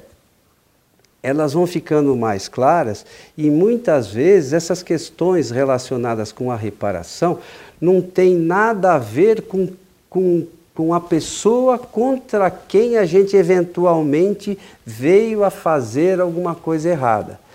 elas 1.22 1.54
vão 1.54 1.68
ficando 1.68 2.16
mais 2.16 2.48
claras 2.48 3.06
e 3.38 3.52
muitas 3.52 4.08
vezes 4.08 4.52
essas 4.52 4.82
questões 4.82 5.52
relacionadas 5.52 6.32
com 6.32 6.52
a 6.52 6.56
reparação 6.56 7.38
não 7.80 8.02
tem 8.02 8.36
nada 8.36 8.96
a 8.96 8.98
ver 8.98 9.44
com, 9.44 9.70
com, 10.10 10.48
com 10.74 10.92
a 10.92 11.00
pessoa 11.00 11.78
contra 11.78 12.50
quem 12.50 12.98
a 12.98 13.06
gente 13.06 13.38
eventualmente 13.38 14.58
veio 14.84 15.44
a 15.44 15.52
fazer 15.52 16.20
alguma 16.20 16.56
coisa 16.56 16.90
errada. 16.90 17.46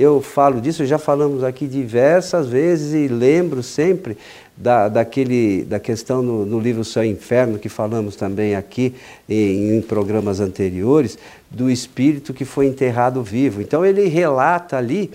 Eu 0.00 0.22
falo 0.22 0.60
disso, 0.60 0.86
já 0.86 0.98
falamos 0.98 1.44
aqui 1.44 1.66
diversas 1.66 2.48
vezes 2.48 2.94
e 2.94 3.06
lembro 3.06 3.62
sempre 3.62 4.16
da, 4.56 4.88
daquele, 4.88 5.62
da 5.64 5.78
questão 5.78 6.22
no, 6.22 6.46
no 6.46 6.58
livro 6.58 6.82
Céu 6.84 7.04
e 7.04 7.08
Inferno, 7.08 7.58
que 7.58 7.68
falamos 7.68 8.16
também 8.16 8.54
aqui 8.54 8.94
em, 9.28 9.76
em 9.76 9.82
programas 9.82 10.40
anteriores, 10.40 11.18
do 11.50 11.70
espírito 11.70 12.32
que 12.32 12.46
foi 12.46 12.66
enterrado 12.66 13.22
vivo. 13.22 13.60
Então 13.60 13.84
ele 13.84 14.08
relata 14.08 14.78
ali 14.78 15.10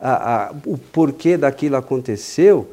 a, 0.00 0.46
a, 0.46 0.54
o 0.64 0.78
porquê 0.78 1.36
daquilo 1.36 1.74
aconteceu 1.74 2.72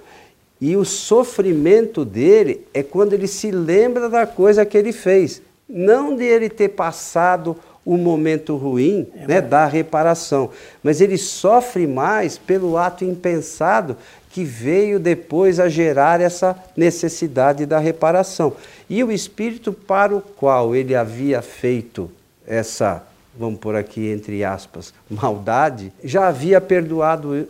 e 0.62 0.77
o 0.77 0.86
sofrimento 0.86 2.05
dele 2.05 2.65
é 2.74 2.84
quando 2.84 3.13
ele 3.13 3.27
se 3.27 3.50
lembra 3.50 4.07
da 4.07 4.27
coisa 4.27 4.65
que 4.65 4.77
ele 4.77 4.93
fez, 4.93 5.41
não 5.67 6.15
de 6.15 6.24
ele 6.24 6.48
ter 6.48 6.69
passado 6.69 7.57
o 7.86 7.98
momento 7.98 8.58
ruim 8.58 9.08
é 9.15 9.27
né, 9.27 9.42
da 9.42 9.68
reparação, 9.68 10.50
mas 10.84 11.00
ele 11.00 11.18
sofre 11.18 11.86
mais 11.86 12.38
pelo 12.38 12.77
ato 12.77 13.06
impensado 13.06 13.96
que 14.32 14.44
veio 14.44 15.00
depois 15.00 15.60
a 15.60 15.70
gerar 15.70 16.20
essa 16.20 16.58
necessidade 16.75 17.65
da 17.65 17.80
reparação. 17.80 18.54
E 18.89 19.04
o 19.04 19.12
espírito 19.12 19.72
para 19.72 20.15
o 20.15 20.20
qual 20.20 20.75
ele 20.75 20.96
havia 20.96 21.42
feito 21.42 22.12
essa, 22.46 23.04
vamos 23.38 23.60
por 23.60 23.75
aqui 23.75 24.10
entre 24.10 24.44
aspas, 24.44 24.94
maldade, 25.10 25.94
já 26.04 26.27
havia 26.27 26.60
perdoado 26.60 27.34
uh, 27.34 27.48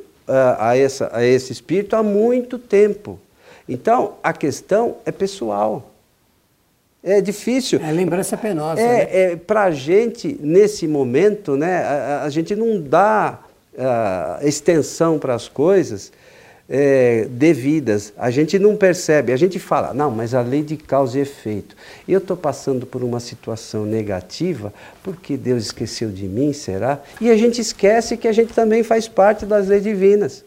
a, 0.60 0.78
essa, 0.78 1.10
a 1.12 1.26
esse 1.26 1.54
espírito 1.54 1.96
há 1.96 2.04
muito 2.04 2.60
tempo. 2.60 3.20
Então, 3.68 4.16
a 4.22 4.32
questão 4.32 4.98
é 5.06 5.12
pessoal. 5.12 5.95
É 7.06 7.22
difícil. 7.22 7.80
É 7.84 7.92
lembrança 7.92 8.36
penosa. 8.36 8.82
É, 8.82 8.88
né? 8.88 9.08
é 9.12 9.36
para 9.36 9.66
a 9.66 9.72
gente, 9.72 10.40
nesse 10.42 10.88
momento, 10.88 11.56
né, 11.56 11.84
a, 11.84 12.24
a 12.24 12.30
gente 12.32 12.56
não 12.56 12.82
dá 12.82 13.40
uh, 13.76 14.48
extensão 14.48 15.20
para 15.20 15.36
as 15.36 15.48
coisas 15.48 16.12
é, 16.68 17.28
devidas. 17.30 18.12
A 18.18 18.32
gente 18.32 18.58
não 18.58 18.76
percebe, 18.76 19.32
a 19.32 19.38
gente 19.38 19.60
fala, 19.60 19.94
não, 19.94 20.10
mas 20.10 20.34
a 20.34 20.42
lei 20.42 20.64
de 20.64 20.78
causa 20.78 21.20
e 21.20 21.22
efeito. 21.22 21.76
Eu 22.08 22.18
estou 22.18 22.36
passando 22.36 22.88
por 22.88 23.04
uma 23.04 23.20
situação 23.20 23.86
negativa 23.86 24.74
porque 25.04 25.38
Deus 25.38 25.66
esqueceu 25.66 26.10
de 26.10 26.28
mim, 26.28 26.54
será? 26.54 27.00
E 27.22 27.30
a 27.30 27.38
gente 27.38 27.62
esquece 27.62 28.18
que 28.18 28.28
a 28.28 28.32
gente 28.32 28.52
também 28.52 28.82
faz 28.82 29.08
parte 29.08 29.46
das 29.46 29.68
leis 29.68 29.84
divinas. 29.84 30.44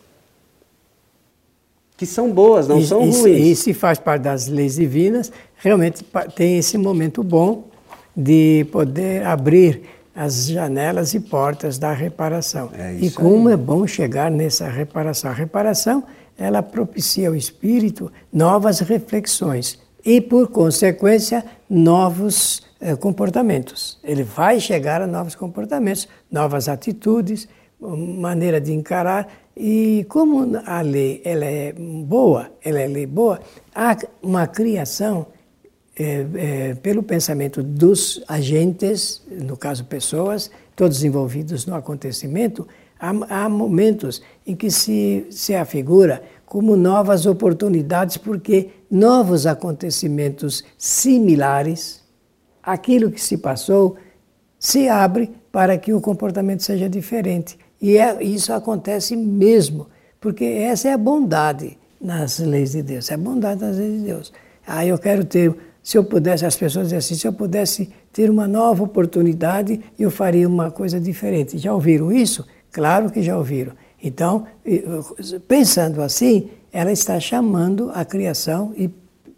Que 1.99 2.07
são 2.07 2.33
boas, 2.33 2.67
não 2.67 2.79
e, 2.79 2.87
são 2.87 3.03
e, 3.03 3.11
ruins. 3.11 3.27
E 3.27 3.57
se 3.57 3.75
faz 3.75 3.99
parte 3.99 4.23
das 4.23 4.47
leis 4.47 4.77
divinas, 4.77 5.31
realmente 5.57 6.03
tem 6.35 6.57
esse 6.57 6.79
momento 6.79 7.23
bom 7.23 7.65
de 8.17 8.67
poder 8.73 9.27
abrir 9.27 9.83
as 10.15 10.47
janelas 10.47 11.13
e 11.15 11.21
portas 11.21 11.77
da 11.77 11.93
reparação. 11.93 12.71
É 12.73 12.97
e 13.01 13.11
como 13.11 13.49
aí. 13.49 13.55
é 13.55 13.57
bom 13.57 13.87
chegar 13.87 14.31
nessa 14.31 14.69
reparação. 14.69 15.31
A 15.31 15.35
reparação, 15.35 16.05
ela 16.37 16.63
propicia 16.63 17.29
ao 17.29 17.35
espírito 17.35 18.11
novas 18.33 18.79
reflexões 18.79 19.79
e, 20.05 20.21
por 20.21 20.49
consequência, 20.49 21.45
novos 21.69 22.63
eh, 22.81 22.95
comportamentos. 22.95 23.99
Ele 24.05 24.23
vai 24.23 24.61
chegar 24.61 25.03
a 25.03 25.07
novos 25.07 25.35
comportamentos, 25.35 26.09
novas 26.31 26.69
atitudes, 26.69 27.49
maneira 27.81 28.61
de 28.61 28.73
encarar. 28.73 29.29
E 29.61 30.07
como 30.09 30.57
a 30.65 30.81
lei 30.83 31.21
ela 31.25 31.45
é 31.45 31.73
boa, 31.73 32.49
ela 32.63 32.79
é 32.79 32.87
lei 32.87 33.07
boa, 33.07 33.41
há 33.75 33.97
uma 34.23 34.47
criação 34.47 35.27
é, 35.99 36.27
é, 36.37 36.75
pelo 36.75 37.03
pensamento 37.03 37.61
dos 37.61 38.23
agentes, 38.29 39.21
no 39.29 39.57
caso 39.57 39.85
pessoas, 39.85 40.49
todos 40.77 41.03
envolvidos 41.03 41.67
no 41.67 41.75
acontecimento, 41.75 42.69
há, 43.01 43.11
há 43.29 43.49
momentos 43.49 44.23
em 44.47 44.55
que 44.55 44.71
se, 44.71 45.27
se 45.29 45.57
afigura 45.57 46.23
como 46.47 46.77
novas 46.77 47.27
oportunidades, 47.27 48.17
porque 48.17 48.71
novos 48.89 49.45
acontecimentos 49.45 50.63
similares, 50.79 52.01
aquilo 52.63 53.11
que 53.11 53.21
se 53.21 53.37
passou, 53.39 53.97
se 54.57 54.89
abre 54.89 55.33
para 55.51 55.77
que 55.77 55.93
o 55.93 56.01
comportamento 56.01 56.63
seja 56.63 56.89
diferente. 56.89 57.59
E 57.81 57.97
é, 57.97 58.23
isso 58.23 58.53
acontece 58.53 59.17
mesmo, 59.17 59.87
porque 60.21 60.45
essa 60.45 60.89
é 60.89 60.93
a 60.93 60.99
bondade 60.99 61.79
nas 62.01 62.39
leis 62.39 62.73
de 62.73 62.83
Deus, 62.83 63.11
é 63.11 63.15
a 63.15 63.19
bondade 63.19 63.61
nas 63.61 63.77
leis 63.77 64.01
de 64.01 64.07
Deus. 64.07 64.33
Ah, 64.67 64.85
eu 64.85 64.99
quero 64.99 65.25
ter 65.25 65.55
se 65.89 65.97
eu 65.97 66.05
pudesse, 66.05 66.45
as 66.45 66.55
pessoas 66.55 66.89
dizem 66.89 66.99
assim, 66.99 67.15
se 67.15 67.27
eu 67.27 67.33
pudesse 67.33 67.89
ter 68.13 68.29
uma 68.29 68.47
nova 68.47 68.85
oportunidade, 68.85 69.81
eu 69.99 70.11
faria 70.11 70.47
uma 70.47 70.71
coisa 70.71 71.01
diferente. 71.01 71.57
Já 71.57 71.73
ouviram 71.73 72.13
isso? 72.13 72.47
Claro 72.71 73.11
que 73.11 73.23
já 73.23 73.39
ouviram. 73.39 73.73
Então, 74.03 74.47
pensando 75.49 76.03
assim, 76.03 76.51
ela 76.71 76.93
está 76.93 77.19
chamando 77.19 77.91
a 77.95 78.05
criação 78.05 78.75
e 78.77 78.89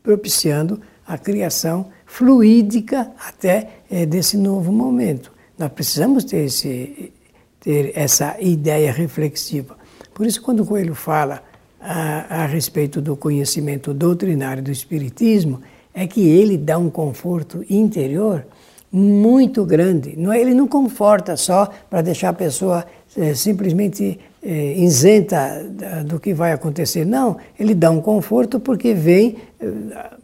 propiciando 0.02 0.80
a 1.06 1.16
criação 1.16 1.86
fluídica 2.04 3.12
até 3.24 3.68
é, 3.88 4.04
desse 4.04 4.36
novo 4.36 4.72
momento. 4.72 5.30
Nós 5.56 5.70
precisamos 5.70 6.24
ter, 6.24 6.46
esse, 6.46 7.12
ter 7.60 7.92
essa 7.94 8.36
ideia 8.40 8.90
reflexiva. 8.90 9.76
Por 10.14 10.26
isso, 10.26 10.42
quando 10.42 10.60
o 10.60 10.66
Coelho 10.66 10.94
fala 10.94 11.42
a, 11.80 12.42
a 12.42 12.46
respeito 12.46 13.00
do 13.00 13.16
conhecimento 13.16 13.94
doutrinário 13.94 14.62
do 14.62 14.70
Espiritismo, 14.70 15.60
é 15.94 16.06
que 16.06 16.20
ele 16.20 16.56
dá 16.56 16.78
um 16.78 16.90
conforto 16.90 17.64
interior 17.68 18.44
muito 18.92 19.64
grande. 19.64 20.14
Não, 20.16 20.32
é, 20.32 20.40
ele 20.40 20.54
não 20.54 20.66
conforta 20.66 21.36
só 21.36 21.68
para 21.88 22.02
deixar 22.02 22.30
a 22.30 22.32
pessoa 22.32 22.84
é, 23.16 23.34
simplesmente 23.34 24.18
é, 24.42 24.74
isenta 24.74 25.64
do 26.06 26.18
que 26.18 26.34
vai 26.34 26.52
acontecer. 26.52 27.04
Não, 27.04 27.36
ele 27.58 27.74
dá 27.74 27.90
um 27.90 28.00
conforto 28.00 28.58
porque 28.58 28.94
vem 28.94 29.36
é, 29.60 29.68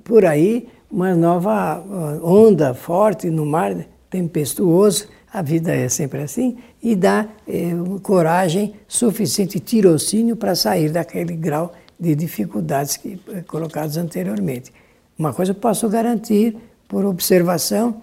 por 0.02 0.24
aí 0.24 0.68
uma 0.90 1.14
nova 1.14 1.82
onda 2.22 2.72
forte 2.72 3.28
no 3.28 3.44
mar 3.44 3.76
tempestuoso. 4.08 5.08
A 5.32 5.42
vida 5.42 5.74
é 5.74 5.88
sempre 5.88 6.22
assim 6.22 6.56
e 6.86 6.94
dá 6.94 7.26
é, 7.48 7.70
coragem 8.00 8.76
suficiente, 8.86 9.58
tirocínio 9.58 10.36
para 10.36 10.54
sair 10.54 10.88
daquele 10.88 11.34
grau 11.34 11.72
de 11.98 12.14
dificuldades 12.14 12.96
que 12.96 13.20
é, 13.32 13.40
colocados 13.40 13.96
anteriormente. 13.96 14.72
Uma 15.18 15.34
coisa 15.34 15.50
eu 15.50 15.56
posso 15.56 15.88
garantir 15.88 16.56
por 16.86 17.04
observação 17.04 18.02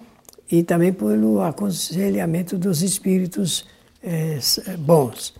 e 0.52 0.62
também 0.62 0.92
pelo 0.92 1.40
aconselhamento 1.40 2.58
dos 2.58 2.82
espíritos 2.82 3.66
é, 4.02 4.38
bons. 4.76 5.34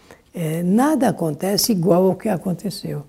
Nada 0.64 1.11
acontece 1.11 1.70
igual 1.70 2.07
ao 2.07 2.16
que 2.16 2.30
aconteceu. 2.30 3.04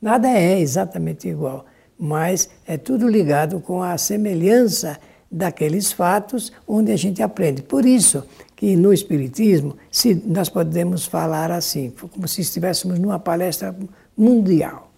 Nada 0.00 0.28
é 0.28 0.60
exatamente 0.60 1.26
igual, 1.26 1.64
mas 1.98 2.50
é 2.66 2.76
tudo 2.76 3.08
ligado 3.08 3.60
com 3.60 3.82
a 3.82 3.96
semelhança 3.96 5.00
daqueles 5.30 5.90
fatos 5.90 6.52
onde 6.68 6.92
a 6.92 6.96
gente 6.96 7.22
aprende. 7.22 7.62
Por 7.62 7.86
isso 7.86 8.22
que 8.62 8.76
no 8.76 8.92
Espiritismo 8.92 9.76
se, 9.90 10.14
nós 10.14 10.48
podemos 10.48 11.04
falar 11.04 11.50
assim, 11.50 11.92
como 12.12 12.28
se 12.28 12.42
estivéssemos 12.42 12.96
numa 12.96 13.18
palestra 13.18 13.76
mundial. 14.16 14.92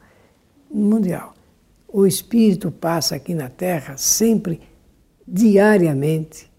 Mundial 0.70 1.34
o 1.90 2.06
Espírito 2.06 2.70
passa 2.70 3.16
aqui 3.16 3.32
na 3.32 3.48
Terra 3.48 3.96
sempre, 3.96 4.60
diariamente, 5.26 6.52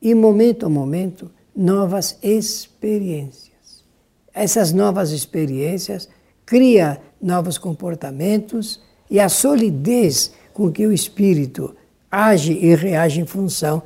e 0.00 0.14
momento 0.14 0.64
a 0.64 0.70
momento, 0.70 1.30
novas 1.54 2.16
experiências. 2.22 3.84
Essas 4.32 4.72
novas 4.72 5.10
experiências 5.10 6.08
criam 6.46 6.96
novos 7.20 7.58
comportamentos 7.58 8.80
e 9.10 9.20
a 9.20 9.28
solidez 9.28 10.32
com 10.54 10.72
que 10.72 10.86
o 10.86 10.92
Espírito 10.94 11.76
age 12.10 12.54
e 12.54 12.74
reage 12.74 13.20
em 13.20 13.26
função 13.26 13.82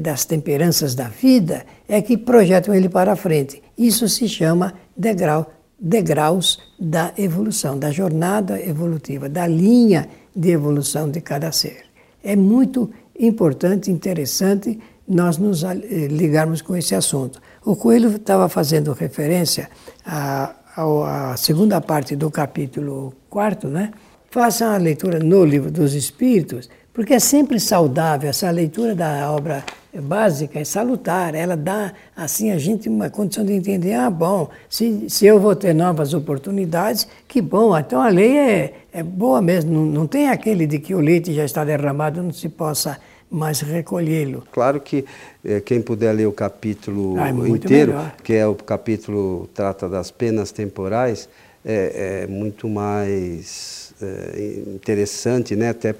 das 0.00 0.24
temperanças 0.24 0.94
da 0.94 1.08
vida 1.08 1.66
é 1.86 2.00
que 2.00 2.16
projetam 2.16 2.74
ele 2.74 2.88
para 2.88 3.14
frente. 3.14 3.62
Isso 3.76 4.08
se 4.08 4.28
chama 4.28 4.72
degrau 4.96 5.50
degraus 5.78 6.58
da 6.78 7.12
evolução, 7.16 7.78
da 7.78 7.90
jornada 7.90 8.60
evolutiva, 8.60 9.28
da 9.28 9.46
linha 9.46 10.08
de 10.34 10.50
evolução 10.50 11.10
de 11.10 11.20
cada 11.20 11.52
ser. 11.52 11.84
É 12.24 12.34
muito 12.34 12.90
importante, 13.18 13.90
interessante 13.90 14.78
nós 15.06 15.38
nos 15.38 15.62
eh, 15.62 15.74
ligarmos 16.08 16.60
com 16.62 16.76
esse 16.76 16.94
assunto. 16.94 17.40
O 17.64 17.76
Coelho 17.76 18.10
estava 18.10 18.48
fazendo 18.48 18.92
referência 18.92 19.68
à, 20.04 20.54
à 20.76 21.36
segunda 21.36 21.80
parte 21.80 22.16
do 22.16 22.30
capítulo 22.30 23.14
4, 23.30 23.70
né? 23.70 23.92
Façam 24.30 24.72
a 24.72 24.76
leitura 24.76 25.20
no 25.20 25.44
livro 25.44 25.70
dos 25.70 25.94
Espíritos, 25.94 26.68
porque 26.96 27.12
é 27.12 27.18
sempre 27.18 27.60
saudável 27.60 28.30
essa 28.30 28.50
leitura 28.50 28.94
da 28.94 29.30
obra 29.30 29.62
básica, 29.92 30.58
é 30.58 30.64
salutar, 30.64 31.34
ela 31.34 31.54
dá 31.54 31.92
assim 32.16 32.50
a 32.50 32.56
gente 32.56 32.88
uma 32.88 33.10
condição 33.10 33.44
de 33.44 33.52
entender, 33.52 33.92
ah, 33.92 34.08
bom, 34.08 34.48
se, 34.66 35.04
se 35.10 35.26
eu 35.26 35.38
vou 35.38 35.54
ter 35.54 35.74
novas 35.74 36.14
oportunidades, 36.14 37.06
que 37.28 37.42
bom, 37.42 37.76
então 37.76 38.00
a 38.00 38.08
lei 38.08 38.38
é, 38.38 38.74
é 38.94 39.02
boa 39.02 39.42
mesmo, 39.42 39.72
não, 39.74 39.84
não 39.84 40.06
tem 40.06 40.30
aquele 40.30 40.66
de 40.66 40.78
que 40.78 40.94
o 40.94 40.98
leite 40.98 41.34
já 41.34 41.44
está 41.44 41.66
derramado, 41.66 42.22
não 42.22 42.32
se 42.32 42.48
possa 42.48 42.98
mas 43.30 43.60
recolhê-lo. 43.60 44.44
Claro 44.52 44.80
que 44.80 45.04
eh, 45.44 45.60
quem 45.60 45.82
puder 45.82 46.12
ler 46.12 46.26
o 46.26 46.32
capítulo 46.32 47.16
ah, 47.18 47.28
é 47.28 47.48
inteiro, 47.48 47.92
melhor. 47.92 48.14
que 48.22 48.32
é 48.32 48.46
o 48.46 48.54
capítulo 48.54 49.50
trata 49.52 49.86
das 49.86 50.10
penas 50.10 50.50
temporais, 50.50 51.28
é, 51.62 52.22
é 52.22 52.26
muito 52.28 52.68
mais 52.68 53.86
é, 54.00 54.62
interessante, 54.74 55.56
né? 55.56 55.70
até 55.70 55.94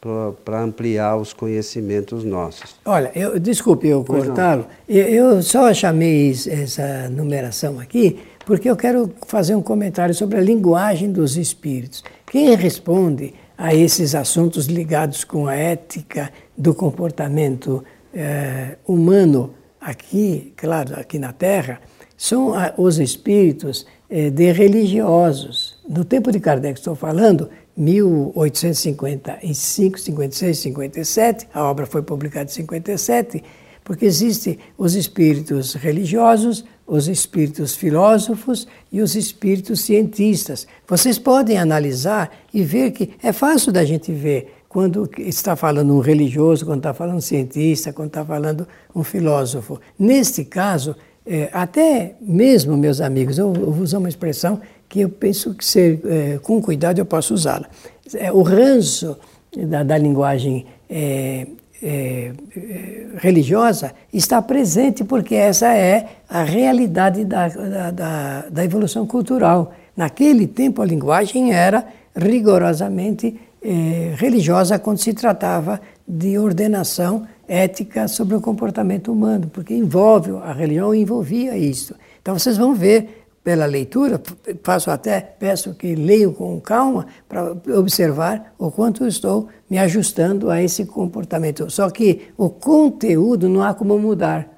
para 0.00 0.62
ampliar 0.62 1.16
os 1.16 1.32
conhecimentos 1.32 2.24
nossos. 2.24 2.76
Olha, 2.84 3.10
eu, 3.14 3.38
desculpe 3.38 3.88
eu 3.88 4.04
cortá-lo, 4.04 4.66
eu, 4.88 5.04
eu 5.04 5.42
só 5.42 5.72
chamei 5.74 6.30
essa 6.30 7.08
numeração 7.08 7.80
aqui 7.80 8.18
porque 8.46 8.70
eu 8.70 8.76
quero 8.76 9.12
fazer 9.26 9.56
um 9.56 9.62
comentário 9.62 10.14
sobre 10.14 10.38
a 10.38 10.40
linguagem 10.40 11.10
dos 11.10 11.36
espíritos. 11.36 12.04
Quem 12.24 12.54
responde 12.54 13.34
a 13.58 13.74
esses 13.74 14.14
assuntos 14.14 14.66
ligados 14.66 15.24
com 15.24 15.48
a 15.48 15.54
ética 15.56 16.30
do 16.56 16.72
comportamento 16.72 17.82
eh, 18.14 18.76
humano 18.86 19.54
aqui, 19.80 20.52
claro, 20.56 20.94
aqui 20.98 21.18
na 21.18 21.32
Terra, 21.32 21.80
são 22.16 22.52
os 22.76 22.98
espíritos 22.98 23.84
eh, 24.08 24.30
de 24.30 24.52
religiosos. 24.52 25.78
No 25.88 26.04
tempo 26.04 26.30
de 26.30 26.38
Kardec, 26.38 26.78
estou 26.78 26.94
falando, 26.94 27.48
1855, 27.76 30.00
56, 30.00 30.58
57, 30.58 31.48
a 31.52 31.64
obra 31.64 31.84
foi 31.84 32.00
publicada 32.02 32.50
em 32.50 32.54
57, 32.54 33.44
porque 33.84 34.06
existem 34.06 34.58
os 34.78 34.94
espíritos 34.94 35.74
religiosos, 35.74 36.64
os 36.86 37.08
espíritos 37.08 37.74
filósofos 37.74 38.66
e 38.90 39.00
os 39.00 39.14
espíritos 39.14 39.80
cientistas. 39.80 40.66
Vocês 40.88 41.18
podem 41.18 41.58
analisar 41.58 42.30
e 42.52 42.62
ver 42.62 42.92
que 42.92 43.10
é 43.22 43.32
fácil 43.32 43.72
da 43.72 43.84
gente 43.84 44.12
ver 44.12 44.54
quando 44.68 45.08
está 45.18 45.56
falando 45.56 45.94
um 45.94 46.00
religioso, 46.00 46.66
quando 46.66 46.80
está 46.80 46.94
falando 46.94 47.16
um 47.16 47.20
cientista, 47.20 47.92
quando 47.92 48.08
está 48.08 48.24
falando 48.24 48.66
um 48.94 49.02
filósofo. 49.02 49.80
Neste 49.98 50.44
caso, 50.44 50.94
é, 51.24 51.48
até 51.52 52.14
mesmo, 52.20 52.76
meus 52.76 53.00
amigos, 53.00 53.38
eu, 53.38 53.52
eu 53.54 53.72
vou 53.72 53.82
usar 53.82 53.98
uma 53.98 54.08
expressão 54.08 54.60
que 54.96 55.02
eu 55.02 55.10
penso 55.10 55.52
que 55.52 55.62
ser, 55.62 56.00
é, 56.06 56.38
com 56.38 56.62
cuidado 56.62 56.98
eu 56.98 57.04
posso 57.04 57.34
usá-la. 57.34 57.68
É, 58.14 58.32
o 58.32 58.40
ranço 58.40 59.18
da, 59.54 59.82
da 59.82 59.98
linguagem 59.98 60.64
é, 60.88 61.46
é, 61.82 62.32
é, 62.56 63.06
religiosa 63.18 63.92
está 64.10 64.40
presente 64.40 65.04
porque 65.04 65.34
essa 65.34 65.74
é 65.74 66.06
a 66.26 66.42
realidade 66.42 67.26
da, 67.26 67.46
da, 67.46 67.90
da, 67.90 68.44
da, 68.48 68.64
evolução 68.64 69.06
cultural. 69.06 69.74
Naquele 69.94 70.46
tempo 70.46 70.80
a 70.80 70.86
linguagem 70.86 71.52
era 71.52 71.86
rigorosamente 72.16 73.38
é, 73.62 74.14
religiosa 74.16 74.78
quando 74.78 74.96
se 74.96 75.12
tratava 75.12 75.78
de 76.08 76.38
ordenação 76.38 77.26
ética 77.46 78.08
sobre 78.08 78.34
o 78.34 78.40
comportamento 78.40 79.12
humano, 79.12 79.50
porque 79.52 79.74
envolve, 79.74 80.30
a 80.42 80.54
religião 80.54 80.94
envolvia 80.94 81.54
isso. 81.54 81.94
Então 82.22 82.38
vocês 82.38 82.56
vão 82.56 82.74
ver 82.74 83.25
pela 83.46 83.64
leitura, 83.64 84.20
faço 84.64 84.90
até, 84.90 85.20
peço 85.20 85.72
que 85.72 85.94
leiam 85.94 86.32
com 86.32 86.60
calma 86.60 87.06
para 87.28 87.56
observar 87.78 88.52
o 88.58 88.72
quanto 88.72 89.06
estou 89.06 89.46
me 89.70 89.78
ajustando 89.78 90.50
a 90.50 90.60
esse 90.60 90.84
comportamento. 90.84 91.70
Só 91.70 91.88
que 91.88 92.22
o 92.36 92.50
conteúdo 92.50 93.48
não 93.48 93.62
há 93.62 93.72
como 93.72 93.96
mudar. 94.00 94.52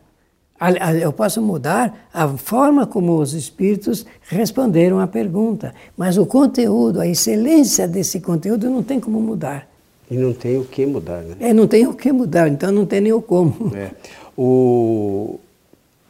Eu 1.02 1.12
posso 1.12 1.42
mudar 1.42 2.08
a 2.14 2.26
forma 2.28 2.86
como 2.86 3.18
os 3.18 3.34
espíritos 3.34 4.06
responderam 4.22 4.98
à 5.00 5.06
pergunta, 5.06 5.74
mas 5.94 6.16
o 6.16 6.24
conteúdo, 6.24 6.98
a 6.98 7.06
excelência 7.06 7.86
desse 7.86 8.20
conteúdo 8.20 8.70
não 8.70 8.82
tem 8.82 8.98
como 8.98 9.20
mudar. 9.20 9.68
E 10.10 10.16
não 10.16 10.32
tem 10.32 10.56
o 10.56 10.64
que 10.64 10.86
mudar, 10.86 11.20
né? 11.20 11.36
É, 11.40 11.52
não 11.52 11.66
tem 11.68 11.86
o 11.86 11.92
que 11.92 12.10
mudar, 12.10 12.48
então 12.48 12.72
não 12.72 12.86
tem 12.86 13.02
nem 13.02 13.12
o 13.12 13.20
como. 13.20 13.70
É. 13.76 13.90
O, 14.34 15.38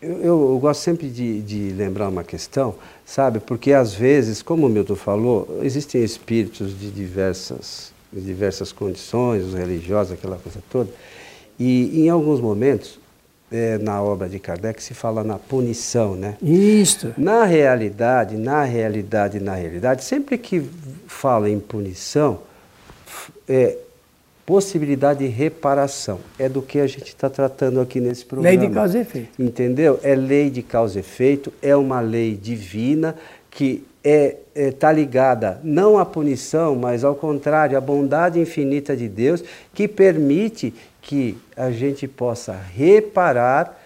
eu, 0.00 0.12
eu, 0.12 0.50
eu, 0.52 0.58
gosto 0.60 0.80
sempre 0.80 1.08
de, 1.08 1.40
de, 1.42 1.70
lembrar 1.70 2.08
uma 2.08 2.22
questão, 2.22 2.74
sabe? 3.04 3.40
Porque 3.40 3.72
às 3.72 3.92
vezes, 3.92 4.42
como 4.42 4.66
o 4.66 4.68
Milton 4.68 4.94
falou, 4.94 5.60
existem 5.62 6.02
espíritos 6.02 6.78
de 6.78 6.90
diversas, 6.90 7.92
de 8.12 8.20
diversas 8.20 8.70
condições, 8.70 9.44
os 9.44 9.54
religiosos, 9.54 10.12
aquela 10.12 10.36
coisa 10.36 10.62
toda, 10.70 10.90
e 11.58 12.00
em 12.00 12.08
alguns 12.08 12.40
momentos, 12.40 13.00
é, 13.50 13.78
na 13.78 14.00
obra 14.02 14.28
de 14.28 14.38
Kardec, 14.38 14.82
se 14.82 14.94
fala 14.94 15.24
na 15.24 15.38
punição, 15.38 16.14
né? 16.14 16.36
Isso. 16.40 17.12
Na 17.16 17.44
realidade, 17.44 18.36
na 18.36 18.62
realidade, 18.62 19.40
na 19.40 19.54
realidade, 19.54 20.04
sempre 20.04 20.38
que 20.38 20.62
fala 21.06 21.50
em 21.50 21.58
punição, 21.58 22.40
é, 23.48 23.76
possibilidade 24.48 25.18
de 25.18 25.26
reparação. 25.26 26.20
É 26.38 26.48
do 26.48 26.62
que 26.62 26.80
a 26.80 26.86
gente 26.86 27.08
está 27.08 27.28
tratando 27.28 27.82
aqui 27.82 28.00
nesse 28.00 28.24
programa. 28.24 28.48
Lei 28.48 28.66
de 28.66 28.74
causa 28.74 28.96
e 28.96 29.00
efeito. 29.02 29.42
Entendeu? 29.42 30.00
É 30.02 30.14
lei 30.14 30.48
de 30.48 30.62
causa 30.62 30.98
e 30.98 31.00
efeito, 31.00 31.52
é 31.60 31.76
uma 31.76 32.00
lei 32.00 32.34
divina 32.34 33.14
que 33.50 33.84
está 34.02 34.10
é, 34.10 34.36
é, 34.54 34.70
tá 34.70 34.90
ligada 34.90 35.60
não 35.62 35.98
à 35.98 36.06
punição, 36.06 36.74
mas 36.74 37.04
ao 37.04 37.14
contrário, 37.14 37.76
à 37.76 37.80
bondade 37.80 38.40
infinita 38.40 38.96
de 38.96 39.06
Deus, 39.06 39.44
que 39.74 39.86
permite 39.86 40.72
que 41.02 41.36
a 41.54 41.70
gente 41.70 42.08
possa 42.08 42.58
reparar 42.74 43.78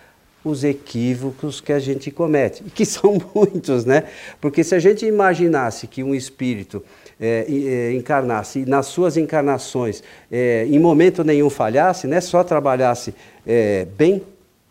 os 0.45 0.63
equívocos 0.63 1.61
que 1.61 1.73
a 1.73 1.81
gente 1.81 2.09
comete, 2.13 2.63
que 2.63 2.87
são 2.87 3.21
muitos, 3.35 3.85
né? 3.85 4.05
Porque 4.41 4.63
se 4.63 4.77
a 4.77 4.79
gente 4.79 5.05
imaginasse 5.05 5.89
que 5.89 6.05
um 6.05 6.15
espírito 6.15 6.85
é, 7.25 7.47
é, 7.49 7.93
encarnasse 7.93 8.59
e 8.59 8.67
nas 8.67 8.87
suas 8.87 9.17
encarnações 9.17 10.03
é, 10.31 10.67
em 10.69 10.79
momento 10.81 11.23
nenhum 11.23 11.49
falhasse, 11.49 12.09
né, 12.09 12.21
só 12.21 12.43
trabalhasse 12.43 13.15
é, 13.47 13.87
bem, 13.97 14.23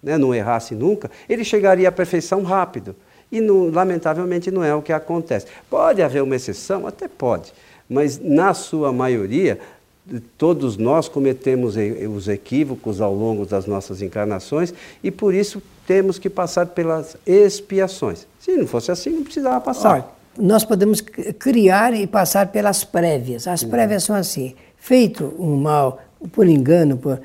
né, 0.03 0.17
não 0.17 0.35
errasse 0.35 0.75
nunca, 0.75 1.09
ele 1.29 1.45
chegaria 1.45 1.87
à 1.87 1.91
perfeição 1.93 2.43
rápido. 2.43 2.93
E 3.31 3.39
lamentavelmente 3.39 4.51
não 4.51 4.61
é 4.61 4.75
o 4.75 4.81
que 4.81 4.91
acontece. 4.91 5.45
Pode 5.69 6.01
haver 6.01 6.21
uma 6.21 6.35
exceção? 6.35 6.85
Até 6.85 7.07
pode. 7.07 7.53
Mas 7.89 8.19
na 8.19 8.53
sua 8.53 8.91
maioria, 8.91 9.57
todos 10.37 10.75
nós 10.75 11.07
cometemos 11.07 11.75
os 12.13 12.27
equívocos 12.27 12.99
ao 12.99 13.15
longo 13.15 13.45
das 13.45 13.65
nossas 13.65 14.01
encarnações 14.01 14.73
e 15.01 15.09
por 15.09 15.33
isso 15.33 15.61
temos 15.87 16.19
que 16.19 16.29
passar 16.29 16.65
pelas 16.67 17.15
expiações. 17.25 18.27
Se 18.37 18.57
não 18.57 18.67
fosse 18.67 18.91
assim, 18.91 19.11
não 19.11 19.23
precisava 19.23 19.61
passar. 19.61 19.93
Olha, 19.93 20.20
nós 20.37 20.63
podemos 20.63 21.01
criar 21.01 21.93
e 21.93 22.07
passar 22.07 22.47
pelas 22.47 22.83
prévias. 22.83 23.47
As 23.47 23.63
prévias 23.63 24.03
são 24.03 24.15
assim: 24.15 24.55
feito 24.77 25.33
um 25.37 25.55
mal 25.57 25.99
por 26.31 26.47
engano, 26.47 26.97
por, 26.97 27.19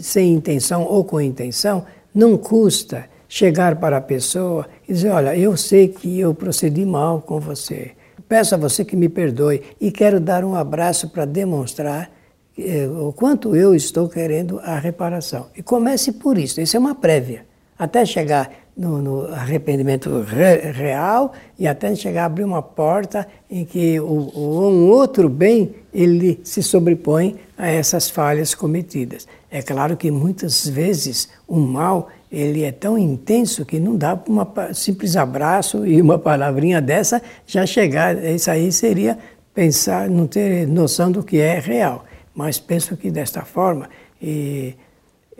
sem 0.00 0.32
intenção 0.32 0.84
ou 0.84 1.04
com 1.04 1.20
intenção, 1.20 1.84
não 2.14 2.36
custa 2.36 3.06
chegar 3.28 3.76
para 3.76 3.98
a 3.98 4.00
pessoa 4.00 4.66
e 4.88 4.92
dizer: 4.92 5.10
Olha, 5.10 5.36
eu 5.36 5.56
sei 5.56 5.88
que 5.88 6.18
eu 6.18 6.34
procedi 6.34 6.84
mal 6.84 7.20
com 7.20 7.38
você. 7.38 7.92
Peço 8.28 8.54
a 8.54 8.58
você 8.58 8.84
que 8.84 8.96
me 8.96 9.08
perdoe 9.08 9.62
e 9.80 9.92
quero 9.92 10.18
dar 10.18 10.44
um 10.44 10.56
abraço 10.56 11.10
para 11.10 11.24
demonstrar 11.24 12.10
eh, 12.58 12.88
o 12.88 13.12
quanto 13.12 13.54
eu 13.54 13.72
estou 13.72 14.08
querendo 14.08 14.58
a 14.60 14.78
reparação. 14.78 15.46
E 15.56 15.62
comece 15.62 16.12
por 16.12 16.36
isso. 16.36 16.60
Isso 16.60 16.76
é 16.76 16.80
uma 16.80 16.94
prévia. 16.94 17.46
Até 17.78 18.04
chegar 18.04 18.50
no, 18.76 19.00
no 19.00 19.34
arrependimento 19.34 20.20
re, 20.20 20.70
real 20.70 21.32
e 21.58 21.66
até 21.66 21.94
chegar 21.94 22.24
a 22.24 22.26
abrir 22.26 22.44
uma 22.44 22.60
porta 22.60 23.26
em 23.50 23.64
que 23.64 23.98
o, 23.98 24.04
o, 24.04 24.68
um 24.68 24.88
outro 24.90 25.28
bem 25.28 25.74
ele 25.94 26.40
se 26.44 26.62
sobrepõe 26.62 27.36
a 27.56 27.68
essas 27.68 28.10
falhas 28.10 28.54
cometidas. 28.54 29.26
É 29.50 29.62
claro 29.62 29.96
que 29.96 30.10
muitas 30.10 30.68
vezes 30.68 31.28
o 31.48 31.56
mal 31.56 32.10
ele 32.30 32.64
é 32.64 32.72
tão 32.72 32.98
intenso 32.98 33.64
que 33.64 33.78
não 33.78 33.96
dá 33.96 34.14
para 34.14 34.32
um 34.32 34.74
simples 34.74 35.16
abraço 35.16 35.86
e 35.86 36.02
uma 36.02 36.18
palavrinha 36.18 36.82
dessa 36.82 37.22
já 37.46 37.64
chegar. 37.64 38.22
Isso 38.22 38.50
aí 38.50 38.70
seria 38.70 39.16
pensar, 39.54 40.10
não 40.10 40.26
ter 40.26 40.66
noção 40.66 41.10
do 41.10 41.22
que 41.22 41.38
é 41.38 41.58
real. 41.58 42.04
Mas 42.34 42.58
penso 42.58 42.96
que 42.96 43.10
desta 43.10 43.42
forma 43.42 43.88
e 44.20 44.74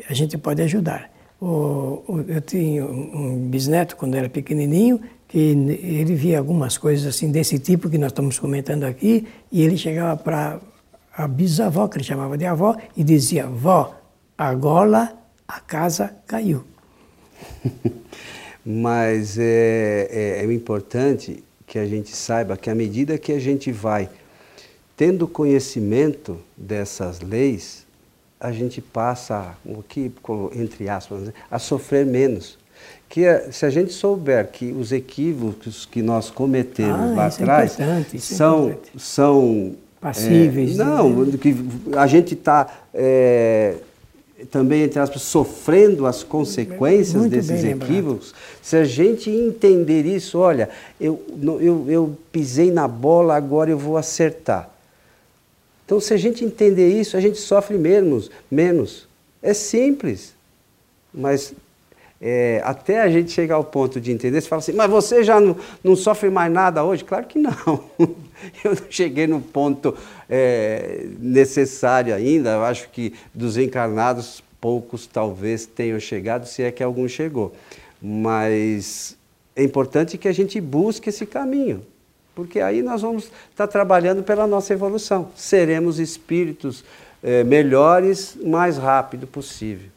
a 0.09 0.15
gente 0.15 0.39
pode 0.39 0.63
ajudar. 0.63 1.11
O, 1.41 2.25
eu 2.27 2.41
tinha 2.41 2.85
um 2.85 3.49
bisneto 3.49 3.97
quando 3.97 4.15
era 4.15 4.29
pequenininho 4.29 5.01
que 5.29 5.39
ele 5.39 6.15
via 6.15 6.39
algumas 6.39 6.79
coisas 6.79 7.07
assim 7.07 7.31
desse 7.31 7.59
tipo 7.59 7.91
que 7.91 7.99
nós 7.99 8.11
estamos 8.11 8.39
comentando 8.39 8.85
aqui 8.85 9.27
e 9.51 9.63
ele 9.63 9.77
chegava 9.77 10.17
para 10.17 10.61
a 11.13 11.27
bisavó, 11.27 11.89
que 11.89 11.97
ele 11.97 12.05
chamava 12.05 12.37
de 12.37 12.45
avó, 12.45 12.77
e 12.97 13.03
dizia: 13.03 13.47
Vó, 13.47 13.99
agora 14.37 15.15
a 15.49 15.61
casa 15.61 16.15
caiu. 16.27 16.65
Mas 18.65 19.39
é, 19.39 20.09
é, 20.11 20.45
é 20.45 20.53
importante 20.53 21.43
que 21.67 21.79
a 21.79 21.87
gente 21.87 22.15
saiba 22.15 22.57
que 22.57 22.69
à 22.69 22.75
medida 22.75 23.19
que 23.19 23.33
a 23.33 23.39
gente 23.39 23.71
vai 23.71 24.09
tendo 24.97 25.29
conhecimento 25.29 26.39
dessas 26.57 27.21
leis, 27.21 27.86
a 28.41 28.53
gente 28.53 28.81
passa, 28.81 29.57
o 29.65 29.83
que, 29.83 30.13
entre 30.55 30.89
aspas, 30.89 31.23
né, 31.23 31.33
a 31.51 31.59
sofrer 31.59 32.05
menos. 32.05 32.59
Que 33.09 33.25
é, 33.25 33.51
se 33.51 33.65
a 33.65 33.71
gente 33.71 33.93
souber 33.93 34.49
que 34.51 34.73
os 34.73 34.93
equívocos 34.93 35.87
que 35.87 36.03
nós 36.03 36.29
cometemos 36.29 37.13
ah, 37.13 37.15
lá 37.15 37.25
é 37.25 37.29
atrás 37.29 37.81
é 37.81 38.19
são, 38.19 38.77
são 38.97 39.75
passíveis. 40.01 40.79
É, 40.79 40.85
não, 40.85 41.27
que 41.33 41.57
a 41.97 42.07
gente 42.07 42.35
está 42.35 42.67
é, 42.93 43.77
também, 44.51 44.83
entre 44.83 44.99
aspas, 44.99 45.23
sofrendo 45.23 46.07
as 46.07 46.23
consequências 46.23 47.15
Muito 47.15 47.33
desses 47.33 47.65
equívocos, 47.65 48.35
se 48.61 48.77
a 48.77 48.85
gente 48.85 49.31
entender 49.31 50.05
isso, 50.05 50.39
olha, 50.39 50.69
eu, 51.01 51.23
eu, 51.61 51.87
eu 51.89 52.19
pisei 52.31 52.71
na 52.71 52.87
bola, 52.87 53.35
agora 53.35 53.71
eu 53.71 53.79
vou 53.79 53.97
acertar. 53.97 54.71
Então, 55.87 56.01
se 56.01 56.13
a 56.13 56.17
gente 56.17 56.45
entender 56.45 56.89
isso, 56.89 57.17
a 57.17 57.21
gente 57.21 57.39
sofre 57.39 57.79
menos. 57.79 58.31
menos. 58.51 59.07
É 59.41 59.55
simples, 59.55 60.35
mas 61.15 61.55
é, 62.21 62.61
até 62.65 63.01
a 63.03 63.09
gente 63.09 63.31
chegar 63.31 63.55
ao 63.55 63.65
ponto 63.65 64.01
de 64.01 64.11
entender, 64.11 64.41
você 64.41 64.49
fala 64.49 64.59
assim, 64.59 64.73
mas 64.73 64.91
você 64.91 65.23
já 65.23 65.39
não, 65.41 65.57
não 65.85 65.95
sofre 65.95 66.29
mais 66.29 66.53
nada 66.53 66.83
hoje? 66.83 67.05
Claro 67.05 67.27
que 67.27 67.39
não. 67.39 67.55
Eu 68.65 68.75
não 68.75 68.91
cheguei 68.91 69.29
no 69.29 69.41
ponto 69.41 69.97
é, 70.29 71.07
necessário 71.21 72.13
ainda. 72.15 72.51
Eu 72.51 72.65
acho 72.65 72.89
que 72.91 73.15
dos 73.33 73.57
encarnados, 73.57 74.43
poucos 74.61 75.07
talvez 75.07 75.67
tenham 75.67 76.01
chegado, 76.01 76.47
se 76.47 76.63
é 76.63 76.73
que 76.73 76.83
algum 76.83 77.07
chegou. 77.07 77.55
Mas 78.03 79.17
é 79.55 79.63
importante 79.63 80.19
que 80.19 80.27
a 80.27 80.33
gente 80.33 80.61
busque 80.61 81.11
esse 81.11 81.25
caminho, 81.25 81.83
porque 82.37 82.61
aí 82.61 82.83
nós 82.83 83.01
vamos 83.01 83.31
estar 83.51 83.67
trabalhando 83.67 84.23
pela 84.23 84.47
nossa 84.47 84.75
evolução. 84.75 85.31
Seremos 85.35 85.99
espíritos 85.99 86.85
é, 87.23 87.43
melhores 87.43 88.37
o 88.41 88.49
mais 88.49 88.77
rápido 88.77 89.27
possível. 89.27 89.89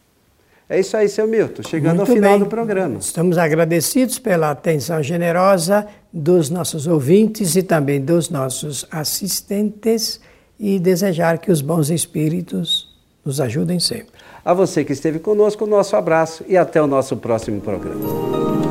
É 0.69 0.79
isso 0.79 0.95
aí, 0.95 1.09
seu 1.09 1.27
Milton. 1.27 1.63
Chegando 1.63 1.97
Muito 1.97 2.09
ao 2.09 2.15
final 2.15 2.31
bem. 2.31 2.39
do 2.39 2.45
programa. 2.45 2.99
Estamos 2.99 3.37
agradecidos 3.37 4.19
pela 4.19 4.51
atenção 4.51 5.03
generosa 5.03 5.85
dos 6.13 6.49
nossos 6.49 6.87
ouvintes 6.87 7.55
e 7.55 7.63
também 7.63 7.99
dos 7.99 8.29
nossos 8.29 8.85
assistentes 8.89 10.21
e 10.57 10.79
desejar 10.79 11.39
que 11.39 11.51
os 11.51 11.61
bons 11.61 11.89
espíritos 11.89 12.87
nos 13.25 13.41
ajudem 13.41 13.79
sempre. 13.79 14.13
A 14.45 14.53
você 14.53 14.85
que 14.85 14.93
esteve 14.93 15.19
conosco, 15.19 15.65
o 15.65 15.67
nosso 15.67 15.95
abraço 15.95 16.45
e 16.47 16.55
até 16.55 16.81
o 16.81 16.87
nosso 16.87 17.17
próximo 17.17 17.59
programa. 17.59 18.68